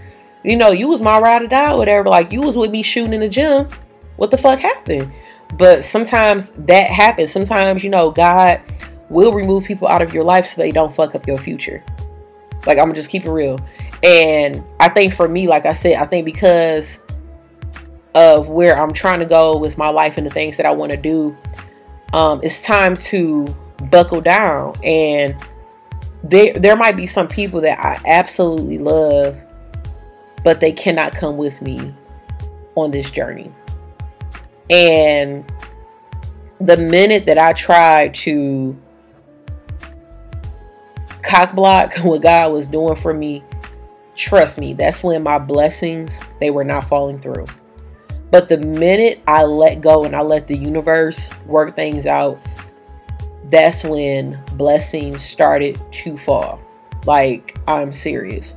You 0.44 0.56
know, 0.56 0.70
you 0.70 0.86
was 0.86 1.02
my 1.02 1.18
ride 1.18 1.42
or 1.42 1.48
die 1.48 1.74
whatever. 1.74 2.08
Like 2.08 2.30
you 2.30 2.42
was 2.42 2.56
with 2.56 2.70
me 2.70 2.82
shooting 2.82 3.12
in 3.12 3.20
the 3.20 3.28
gym. 3.28 3.66
What 4.16 4.30
the 4.30 4.38
fuck 4.38 4.60
happened?" 4.60 5.12
But 5.54 5.84
sometimes 5.84 6.52
that 6.58 6.90
happens. 6.90 7.32
Sometimes, 7.32 7.82
you 7.82 7.90
know, 7.90 8.12
God 8.12 8.60
will 9.08 9.32
remove 9.32 9.64
people 9.64 9.88
out 9.88 10.02
of 10.02 10.14
your 10.14 10.22
life 10.22 10.46
so 10.46 10.60
they 10.60 10.70
don't 10.70 10.94
fuck 10.94 11.16
up 11.16 11.26
your 11.26 11.38
future. 11.38 11.82
Like 12.68 12.78
I'm 12.78 12.84
gonna 12.84 12.94
just 12.94 13.10
keep 13.10 13.24
it 13.24 13.30
real. 13.30 13.58
And 14.04 14.62
I 14.78 14.90
think 14.90 15.14
for 15.14 15.26
me, 15.26 15.48
like 15.48 15.66
I 15.66 15.72
said, 15.72 15.94
I 15.94 16.04
think 16.04 16.26
because 16.26 17.00
of 18.14 18.48
where 18.48 18.78
I'm 18.78 18.92
trying 18.92 19.20
to 19.20 19.26
go 19.26 19.56
with 19.56 19.78
my 19.78 19.88
life 19.88 20.18
and 20.18 20.26
the 20.26 20.30
things 20.30 20.58
that 20.58 20.66
I 20.66 20.70
want 20.70 20.92
to 20.92 20.98
do, 20.98 21.36
um, 22.12 22.40
it's 22.42 22.62
time 22.62 22.94
to 22.96 23.46
buckle 23.90 24.20
down. 24.20 24.74
And 24.84 25.34
there 26.22 26.52
there 26.58 26.76
might 26.76 26.96
be 26.96 27.06
some 27.06 27.26
people 27.26 27.62
that 27.62 27.80
I 27.80 28.00
absolutely 28.06 28.78
love, 28.78 29.38
but 30.44 30.60
they 30.60 30.70
cannot 30.70 31.12
come 31.12 31.38
with 31.38 31.62
me 31.62 31.94
on 32.74 32.90
this 32.90 33.10
journey. 33.10 33.50
And 34.68 35.50
the 36.60 36.76
minute 36.76 37.24
that 37.24 37.38
I 37.38 37.54
try 37.54 38.08
to 38.08 38.76
cock 41.28 41.54
block 41.54 41.94
what 42.02 42.22
God 42.22 42.52
was 42.52 42.68
doing 42.68 42.96
for 42.96 43.12
me, 43.12 43.44
trust 44.16 44.58
me, 44.58 44.72
that's 44.72 45.04
when 45.04 45.22
my 45.22 45.38
blessings 45.38 46.20
they 46.40 46.50
were 46.50 46.64
not 46.64 46.86
falling 46.86 47.20
through. 47.20 47.46
But 48.30 48.48
the 48.48 48.58
minute 48.58 49.22
I 49.26 49.44
let 49.44 49.80
go 49.80 50.04
and 50.04 50.16
I 50.16 50.20
let 50.20 50.46
the 50.46 50.56
universe 50.56 51.30
work 51.46 51.76
things 51.76 52.06
out, 52.06 52.38
that's 53.44 53.84
when 53.84 54.42
blessings 54.54 55.22
started 55.22 55.80
to 55.90 56.18
fall. 56.18 56.60
Like, 57.06 57.58
I'm 57.66 57.92
serious. 57.92 58.54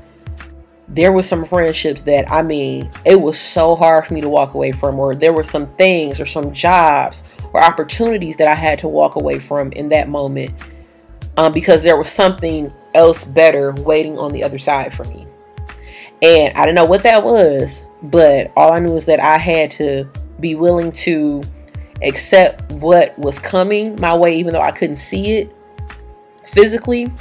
There 0.89 1.13
were 1.13 1.23
some 1.23 1.45
friendships 1.45 2.01
that 2.01 2.29
I 2.29 2.41
mean, 2.41 2.91
it 3.05 3.21
was 3.21 3.39
so 3.39 3.77
hard 3.77 4.07
for 4.07 4.13
me 4.13 4.19
to 4.19 4.27
walk 4.27 4.55
away 4.55 4.73
from, 4.73 4.99
or 4.99 5.15
there 5.15 5.31
were 5.31 5.43
some 5.43 5.67
things 5.75 6.19
or 6.19 6.25
some 6.25 6.51
jobs 6.51 7.23
or 7.53 7.63
opportunities 7.63 8.35
that 8.37 8.49
I 8.49 8.55
had 8.55 8.79
to 8.79 8.89
walk 8.89 9.15
away 9.15 9.39
from 9.39 9.71
in 9.71 9.87
that 9.89 10.09
moment 10.09 10.51
um, 11.37 11.53
because 11.53 11.83
there 11.83 11.97
was 11.97 12.09
something 12.09 12.71
else 12.93 13.23
better 13.23 13.73
waiting 13.79 14.17
on 14.17 14.31
the 14.31 14.43
other 14.43 14.57
side 14.57 14.93
for 14.93 15.05
me. 15.05 15.27
And 16.21 16.55
I 16.55 16.65
didn't 16.65 16.75
know 16.75 16.85
what 16.85 17.03
that 17.03 17.23
was, 17.23 17.83
but 18.03 18.51
all 18.55 18.73
I 18.73 18.79
knew 18.79 18.93
was 18.93 19.05
that 19.05 19.19
I 19.19 19.37
had 19.37 19.71
to 19.71 20.07
be 20.39 20.55
willing 20.55 20.91
to 20.91 21.43
accept 22.03 22.71
what 22.73 23.17
was 23.17 23.39
coming 23.39 23.99
my 23.99 24.15
way, 24.15 24.37
even 24.37 24.53
though 24.53 24.61
I 24.61 24.71
couldn't 24.71 24.97
see 24.97 25.37
it 25.37 25.55
physically. 26.45 27.11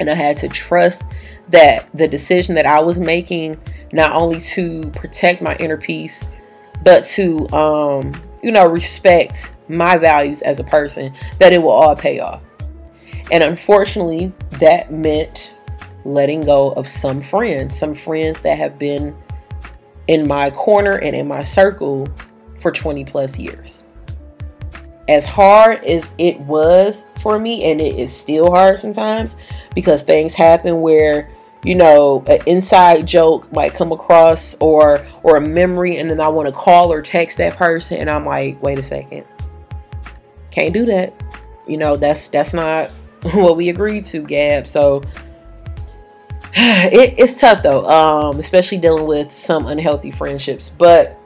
And 0.00 0.10
I 0.10 0.14
had 0.14 0.36
to 0.38 0.48
trust 0.48 1.02
that 1.48 1.88
the 1.94 2.08
decision 2.08 2.54
that 2.54 2.66
I 2.66 2.80
was 2.80 2.98
making, 2.98 3.56
not 3.92 4.12
only 4.12 4.40
to 4.40 4.90
protect 4.90 5.42
my 5.42 5.54
inner 5.56 5.76
peace, 5.76 6.28
but 6.82 7.04
to, 7.06 7.48
um, 7.50 8.12
you 8.42 8.52
know, 8.52 8.66
respect 8.66 9.50
my 9.68 9.96
values 9.96 10.42
as 10.42 10.58
a 10.58 10.64
person, 10.64 11.14
that 11.38 11.52
it 11.52 11.62
will 11.62 11.70
all 11.70 11.96
pay 11.96 12.20
off. 12.20 12.42
And 13.30 13.42
unfortunately, 13.42 14.32
that 14.50 14.92
meant 14.92 15.54
letting 16.04 16.42
go 16.42 16.72
of 16.72 16.88
some 16.88 17.22
friends, 17.22 17.78
some 17.78 17.94
friends 17.94 18.40
that 18.40 18.58
have 18.58 18.78
been 18.78 19.16
in 20.08 20.28
my 20.28 20.50
corner 20.50 20.96
and 20.98 21.16
in 21.16 21.26
my 21.26 21.42
circle 21.42 22.06
for 22.58 22.70
20 22.70 23.04
plus 23.04 23.38
years. 23.38 23.84
As 25.08 25.24
hard 25.26 25.84
as 25.84 26.10
it 26.18 26.38
was 26.40 27.04
for 27.20 27.38
me, 27.38 27.70
and 27.70 27.80
it 27.80 27.98
is 27.98 28.14
still 28.14 28.50
hard 28.50 28.80
sometimes 28.80 29.36
because 29.74 30.02
things 30.02 30.34
happen 30.34 30.80
where 30.80 31.30
you 31.62 31.74
know 31.74 32.22
an 32.26 32.38
inside 32.46 33.06
joke 33.06 33.50
might 33.52 33.74
come 33.74 33.90
across 33.90 34.54
or 34.60 35.04
or 35.22 35.36
a 35.36 35.40
memory 35.40 35.96
and 35.96 36.10
then 36.10 36.20
i 36.20 36.28
want 36.28 36.46
to 36.46 36.52
call 36.52 36.92
or 36.92 37.00
text 37.00 37.38
that 37.38 37.56
person 37.56 37.96
and 37.96 38.10
i'm 38.10 38.26
like 38.26 38.62
wait 38.62 38.78
a 38.78 38.82
second 38.82 39.24
can't 40.50 40.74
do 40.74 40.84
that 40.84 41.12
you 41.66 41.78
know 41.78 41.96
that's 41.96 42.28
that's 42.28 42.52
not 42.52 42.90
what 43.32 43.56
we 43.56 43.70
agreed 43.70 44.04
to, 44.06 44.22
Gab. 44.22 44.68
So 44.68 45.02
it, 46.54 47.14
it's 47.18 47.40
tough 47.40 47.62
though, 47.62 47.88
um, 47.88 48.38
especially 48.38 48.78
dealing 48.78 49.06
with 49.06 49.30
some 49.32 49.66
unhealthy 49.66 50.10
friendships. 50.10 50.68
But 50.68 51.18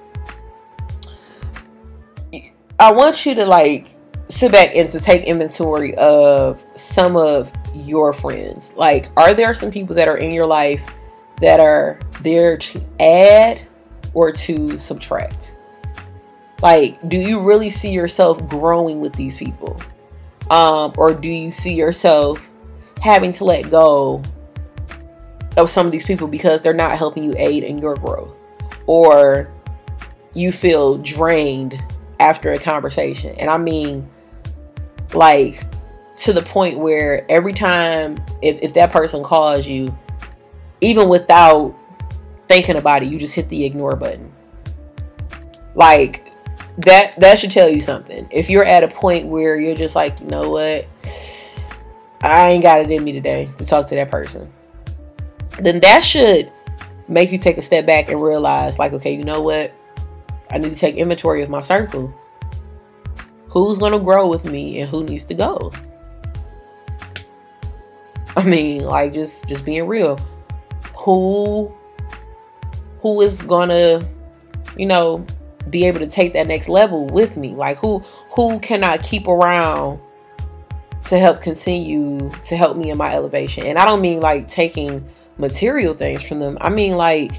I 2.79 2.93
want 2.93 3.27
you 3.27 3.35
to 3.35 3.45
like 3.45 3.97
sit 4.29 4.53
back 4.53 4.77
and 4.77 4.91
to 4.93 5.01
take 5.01 5.25
inventory 5.25 5.97
of 5.97 6.65
some 6.77 7.17
of 7.17 7.51
your 7.75 8.13
friends. 8.13 8.73
Like, 8.77 9.11
are 9.17 9.35
there 9.35 9.53
some 9.55 9.71
people 9.71 9.97
that 9.97 10.07
are 10.07 10.19
in 10.19 10.33
your 10.33 10.47
life 10.47 10.95
that 11.41 11.59
are 11.59 11.99
there 12.23 12.57
to 12.57 12.85
add 13.01 13.61
or 14.15 14.31
to 14.33 14.79
subtract? 14.79 15.57
Like, 16.63 17.09
do 17.09 17.17
you 17.17 17.41
really 17.41 17.71
see 17.71 17.91
yourself 17.91 18.47
growing 18.49 19.01
with 19.01 19.15
these 19.15 19.37
people? 19.37 19.81
Um, 20.51 20.95
or 20.97 21.13
do 21.15 21.29
you 21.29 21.51
see 21.51 21.75
yourself 21.75 22.43
having 23.03 23.33
to 23.33 23.45
let 23.45 23.71
go 23.71 24.23
of 25.57 25.71
some 25.71 25.87
of 25.87 25.93
these 25.93 26.05
people 26.05 26.29
because 26.29 26.63
they're 26.63 26.73
not 26.73 26.97
helping 26.97 27.25
you 27.25 27.35
aid 27.37 27.65
in 27.65 27.79
your 27.79 27.97
growth? 27.97 28.35
Or 28.87 29.53
you 30.35 30.53
feel 30.53 30.99
drained 30.99 31.83
after 32.21 32.53
a 32.53 32.59
conversation. 32.59 33.35
And 33.39 33.51
I 33.51 33.59
mean, 33.59 34.09
like, 35.15 35.65
to 36.19 36.33
the 36.33 36.43
point 36.43 36.79
where 36.79 37.31
every 37.31 37.53
time, 37.53 38.19
if, 38.43 38.61
if 38.63 38.75
that 38.75 38.91
person 38.91 39.23
calls 39.23 39.67
you, 39.67 39.97
even 40.81 41.09
without 41.09 41.77
thinking 42.49 42.77
about 42.77 43.03
it, 43.03 43.09
you 43.09 43.19
just 43.19 43.35
hit 43.35 43.49
the 43.49 43.65
ignore 43.65 43.97
button. 43.97 44.33
Like, 45.75 46.28
that 46.79 47.19
that 47.19 47.39
should 47.39 47.51
tell 47.51 47.69
you 47.69 47.83
something. 47.83 48.29
If 48.31 48.49
you're 48.49 48.65
at 48.65 48.85
a 48.85 48.89
point 48.89 49.27
where 49.27 49.59
you're 49.61 49.75
just 49.75 49.95
like, 49.95 50.19
you 50.21 50.27
know 50.27 50.49
what, 50.49 50.87
I 52.21 52.51
ain't 52.51 52.63
got 52.63 52.81
it 52.81 52.91
in 52.91 53.05
me 53.05 53.13
today 53.13 53.51
to 53.59 53.67
talk 53.67 53.89
to 53.89 53.95
that 53.97 54.11
person, 54.11 54.51
then 55.61 55.81
that 55.81 56.01
should 56.01 56.53
make 57.09 57.33
you 57.33 57.39
take 57.39 57.59
a 57.59 57.63
step 57.63 57.87
back 57.87 58.09
and 58.09 58.23
realize, 58.23 58.79
like, 58.79 58.93
okay, 58.93 59.13
you 59.15 59.25
know 59.25 59.41
what, 59.41 59.73
I 60.51 60.59
need 60.59 60.71
to 60.71 60.77
take 60.77 60.97
inventory 60.97 61.43
of 61.43 61.51
my 61.51 61.63
circle. 61.63 62.15
Who's 63.49 63.79
gonna 63.79 63.99
grow 63.99 64.29
with 64.29 64.45
me 64.45 64.81
and 64.81 64.91
who 64.91 65.03
needs 65.05 65.25
to 65.25 65.35
go? 65.35 65.73
I 68.37 68.45
mean, 68.45 68.85
like 68.85 69.15
just 69.15 69.49
just 69.49 69.65
being 69.65 69.87
real. 69.87 70.17
Who 70.97 71.75
who 73.01 73.21
is 73.23 73.43
gonna, 73.43 74.01
you 74.77 74.87
know, 74.87 75.27
be 75.71 75.85
able 75.85 75.99
to 76.01 76.07
take 76.07 76.33
that 76.33 76.47
next 76.47 76.69
level 76.69 77.07
with 77.07 77.37
me? 77.37 77.55
Like 77.55 77.79
who 77.79 78.01
who 78.31 78.59
can 78.61 78.85
I 78.85 78.99
keep 78.99 79.29
around 79.29 80.01
to 81.05 81.19
help 81.19 81.41
continue 81.41 82.31
to 82.45 82.57
help 82.57 82.77
me 82.77 82.91
in 82.91 82.99
my 82.99 83.15
elevation? 83.15 83.67
And 83.67 83.79
I 83.79 83.85
don't 83.85 84.01
mean 84.01 84.21
like 84.21 84.49
taking 84.49 85.07
material 85.39 85.95
things 85.95 86.23
from 86.23 86.41
them. 86.41 86.59
I 86.61 86.71
mean 86.71 86.97
like 86.97 87.33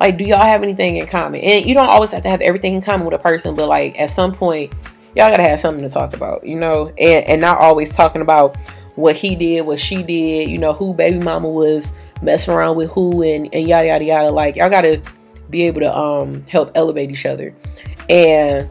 like 0.00 0.18
do 0.18 0.24
y'all 0.24 0.42
have 0.42 0.62
anything 0.62 0.96
in 0.96 1.06
common? 1.06 1.40
And 1.40 1.64
you 1.64 1.74
don't 1.74 1.88
always 1.88 2.10
have 2.12 2.22
to 2.24 2.28
have 2.28 2.40
everything 2.40 2.74
in 2.74 2.82
common 2.82 3.06
with 3.06 3.14
a 3.14 3.22
person, 3.22 3.54
but 3.54 3.68
like 3.68 3.98
at 4.00 4.10
some 4.10 4.34
point 4.34 4.72
y'all 5.14 5.30
gotta 5.30 5.42
have 5.42 5.60
something 5.60 5.82
to 5.82 5.90
talk 5.90 6.14
about, 6.14 6.46
you 6.46 6.58
know, 6.58 6.92
and 6.98 7.24
and 7.26 7.40
not 7.40 7.58
always 7.58 7.94
talking 7.94 8.22
about 8.22 8.56
what 8.94 9.16
he 9.16 9.36
did, 9.36 9.62
what 9.62 9.78
she 9.78 10.02
did, 10.02 10.48
you 10.50 10.58
know, 10.58 10.72
who 10.72 10.94
baby 10.94 11.18
mama 11.18 11.48
was 11.48 11.92
messing 12.22 12.54
around 12.54 12.76
with 12.76 12.90
who 12.90 13.22
and, 13.22 13.48
and 13.52 13.68
yada 13.68 13.88
yada 13.88 14.04
yada. 14.04 14.30
Like 14.30 14.56
y'all 14.56 14.70
gotta 14.70 15.02
be 15.52 15.62
able 15.62 15.80
to 15.80 15.96
um 15.96 16.44
help 16.48 16.72
elevate 16.74 17.10
each 17.10 17.26
other. 17.26 17.54
And 18.08 18.68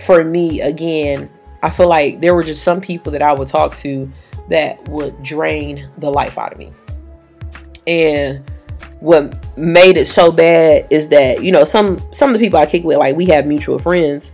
for 0.00 0.24
me, 0.24 0.62
again, 0.62 1.28
I 1.62 1.68
feel 1.68 1.88
like 1.88 2.20
there 2.20 2.34
were 2.34 2.42
just 2.42 2.62
some 2.62 2.80
people 2.80 3.12
that 3.12 3.20
I 3.20 3.32
would 3.34 3.48
talk 3.48 3.76
to 3.78 4.10
that 4.48 4.88
would 4.88 5.22
drain 5.22 5.90
the 5.98 6.10
life 6.10 6.38
out 6.38 6.52
of 6.52 6.58
me. 6.58 6.72
And 7.86 8.50
what 9.00 9.56
made 9.58 9.96
it 9.96 10.08
so 10.08 10.32
bad 10.32 10.86
is 10.90 11.08
that, 11.08 11.42
you 11.42 11.52
know, 11.52 11.64
some 11.64 11.98
some 12.12 12.30
of 12.30 12.34
the 12.34 12.40
people 12.40 12.58
I 12.58 12.66
kick 12.66 12.84
with, 12.84 12.96
like 12.96 13.16
we 13.16 13.26
have 13.26 13.46
mutual 13.46 13.78
friends, 13.78 14.32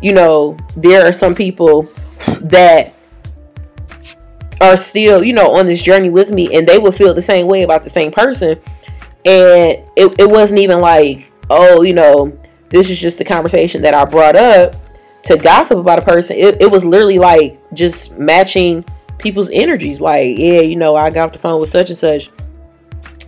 you 0.00 0.12
know, 0.12 0.56
there 0.76 1.06
are 1.06 1.12
some 1.12 1.34
people 1.34 1.88
that 2.40 2.94
are 4.60 4.76
still, 4.76 5.24
you 5.24 5.32
know, 5.32 5.54
on 5.54 5.66
this 5.66 5.82
journey 5.82 6.08
with 6.08 6.30
me 6.30 6.54
and 6.56 6.66
they 6.66 6.78
will 6.78 6.92
feel 6.92 7.12
the 7.12 7.22
same 7.22 7.46
way 7.46 7.62
about 7.64 7.82
the 7.82 7.90
same 7.90 8.12
person 8.12 8.60
and 9.24 9.78
it, 9.96 10.18
it 10.18 10.28
wasn't 10.28 10.58
even 10.58 10.80
like 10.80 11.32
oh 11.50 11.82
you 11.82 11.94
know 11.94 12.36
this 12.70 12.90
is 12.90 12.98
just 12.98 13.18
the 13.18 13.24
conversation 13.24 13.82
that 13.82 13.94
i 13.94 14.04
brought 14.04 14.36
up 14.36 14.74
to 15.24 15.36
gossip 15.36 15.78
about 15.78 15.98
a 15.98 16.02
person. 16.02 16.36
It, 16.36 16.60
it 16.60 16.70
was 16.70 16.84
literally 16.84 17.18
like 17.18 17.58
just 17.72 18.12
matching 18.12 18.84
people's 19.18 19.50
energies. 19.50 20.00
Like 20.00 20.36
yeah 20.36 20.60
you 20.60 20.76
know 20.76 20.96
i 20.96 21.10
got 21.10 21.28
off 21.28 21.32
the 21.32 21.38
phone 21.38 21.60
with 21.60 21.70
such 21.70 21.90
and 21.90 21.98
such. 21.98 22.30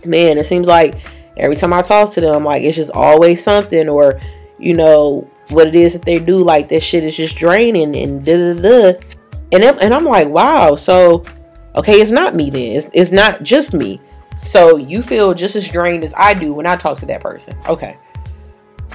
Man 0.05 0.37
it 0.37 0.45
seems 0.45 0.67
like 0.67 0.95
every 1.37 1.55
time 1.55 1.73
i 1.73 1.81
talk 1.81 2.13
to 2.13 2.21
them 2.21 2.45
like 2.45 2.63
it's 2.63 2.77
just 2.77 2.91
always 2.91 3.43
something 3.43 3.89
or 3.89 4.21
you 4.57 4.73
know 4.73 5.29
what 5.49 5.67
it 5.67 5.75
is 5.75 5.91
that 5.91 6.03
they 6.03 6.17
do 6.17 6.37
like 6.37 6.69
this 6.69 6.81
shit 6.81 7.03
is 7.03 7.17
just 7.17 7.35
draining 7.35 7.93
and 7.95 8.23
da 8.23 8.53
da 8.53 8.61
da 8.61 8.99
and, 9.51 9.63
and 9.63 9.93
i'm 9.93 10.05
like 10.05 10.27
wow. 10.27 10.75
So 10.75 11.23
okay 11.75 12.01
it's 12.01 12.11
not 12.11 12.35
me 12.35 12.49
then. 12.49 12.73
It's, 12.73 12.89
it's 12.93 13.11
not 13.11 13.43
just 13.43 13.73
me 13.73 13.99
so 14.45 14.77
you 14.77 15.01
feel 15.01 15.33
just 15.33 15.55
as 15.55 15.67
drained 15.67 16.03
as 16.03 16.13
I 16.15 16.33
do 16.33 16.53
when 16.53 16.67
I 16.67 16.75
talk 16.75 16.99
to 16.99 17.05
that 17.07 17.21
person. 17.21 17.57
Okay. 17.67 17.97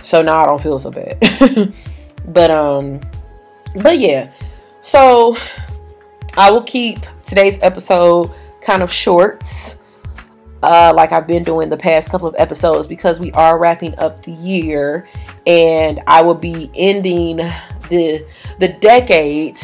So 0.00 0.22
now 0.22 0.44
I 0.44 0.46
don't 0.46 0.62
feel 0.62 0.78
so 0.78 0.90
bad. 0.90 1.74
but 2.28 2.50
um 2.50 3.00
but 3.82 3.98
yeah. 3.98 4.32
So 4.82 5.36
I 6.36 6.50
will 6.50 6.62
keep 6.62 7.00
today's 7.26 7.58
episode 7.62 8.30
kind 8.62 8.82
of 8.82 8.92
short. 8.92 9.76
Uh, 10.62 10.92
like 10.94 11.10
I've 11.10 11.26
been 11.26 11.42
doing 11.42 11.70
the 11.70 11.76
past 11.76 12.10
couple 12.10 12.28
of 12.28 12.34
episodes 12.38 12.86
because 12.86 13.18
we 13.18 13.32
are 13.32 13.58
wrapping 13.58 13.98
up 13.98 14.22
the 14.22 14.32
year 14.32 15.08
and 15.46 16.02
I 16.06 16.20
will 16.22 16.34
be 16.34 16.70
ending 16.74 17.36
the 17.88 18.26
the 18.58 18.68
decade 18.80 19.58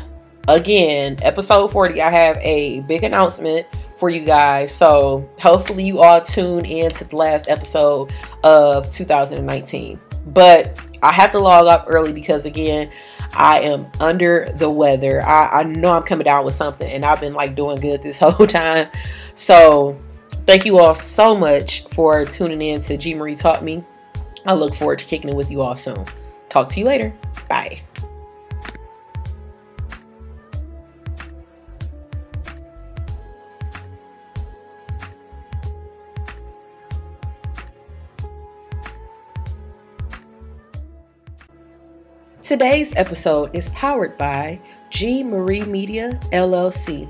again, 0.49 1.17
episode 1.23 1.73
40, 1.73 2.03
I 2.03 2.11
have 2.11 2.37
a 2.39 2.81
big 2.81 3.05
announcement 3.05 3.67
for 3.99 4.11
you 4.11 4.21
guys. 4.21 4.75
So 4.75 5.29
hopefully 5.41 5.85
you 5.85 6.01
all 6.01 6.21
tune 6.21 6.65
in 6.65 6.91
to 6.91 7.05
the 7.05 7.17
last 7.17 7.49
episode 7.49 8.13
of 8.43 8.91
2019. 8.93 10.01
But 10.27 10.81
I 11.03 11.13
have 11.13 11.33
to 11.33 11.39
log 11.39 11.67
off 11.67 11.85
early 11.87 12.13
because 12.13 12.47
again, 12.47 12.91
I 13.33 13.61
am 13.61 13.91
under 14.01 14.53
the 14.57 14.69
weather. 14.69 15.25
I, 15.25 15.61
I 15.61 15.63
know 15.63 15.93
I'm 15.93 16.03
coming 16.03 16.25
down 16.25 16.45
with 16.45 16.55
something 16.55 16.91
and 16.91 17.05
I've 17.05 17.21
been 17.21 17.35
like 17.35 17.55
doing 17.55 17.81
good 17.81 18.03
this 18.03 18.19
whole 18.21 18.47
time. 18.47 18.89
So 19.35 19.99
thank 20.47 20.65
you 20.65 20.79
all 20.79 20.95
so 20.95 21.35
much 21.35 21.87
for 21.89 22.25
tuning 22.25 22.63
in 22.63 22.81
to 22.83 22.97
G 22.97 23.15
Marie 23.15 23.37
Taught 23.37 23.63
Me. 23.63 23.83
I 24.45 24.55
look 24.55 24.75
forward 24.75 25.01
to 25.01 25.05
kicking 25.05 25.31
it 25.31 25.37
with 25.37 25.51
you 25.51 25.63
all 25.63 25.77
soon. 25.77 26.05
Talk 26.49 26.69
to 26.71 26.81
you 26.81 26.87
later. 26.87 27.13
Bye. 27.49 27.86
Today's 42.47 42.93
episode 42.95 43.57
is 43.57 43.71
powered 43.71 44.17
by 44.17 44.61
G 44.89 45.25
Marie 45.25 45.65
Media 45.65 46.13
LLC 46.31 47.09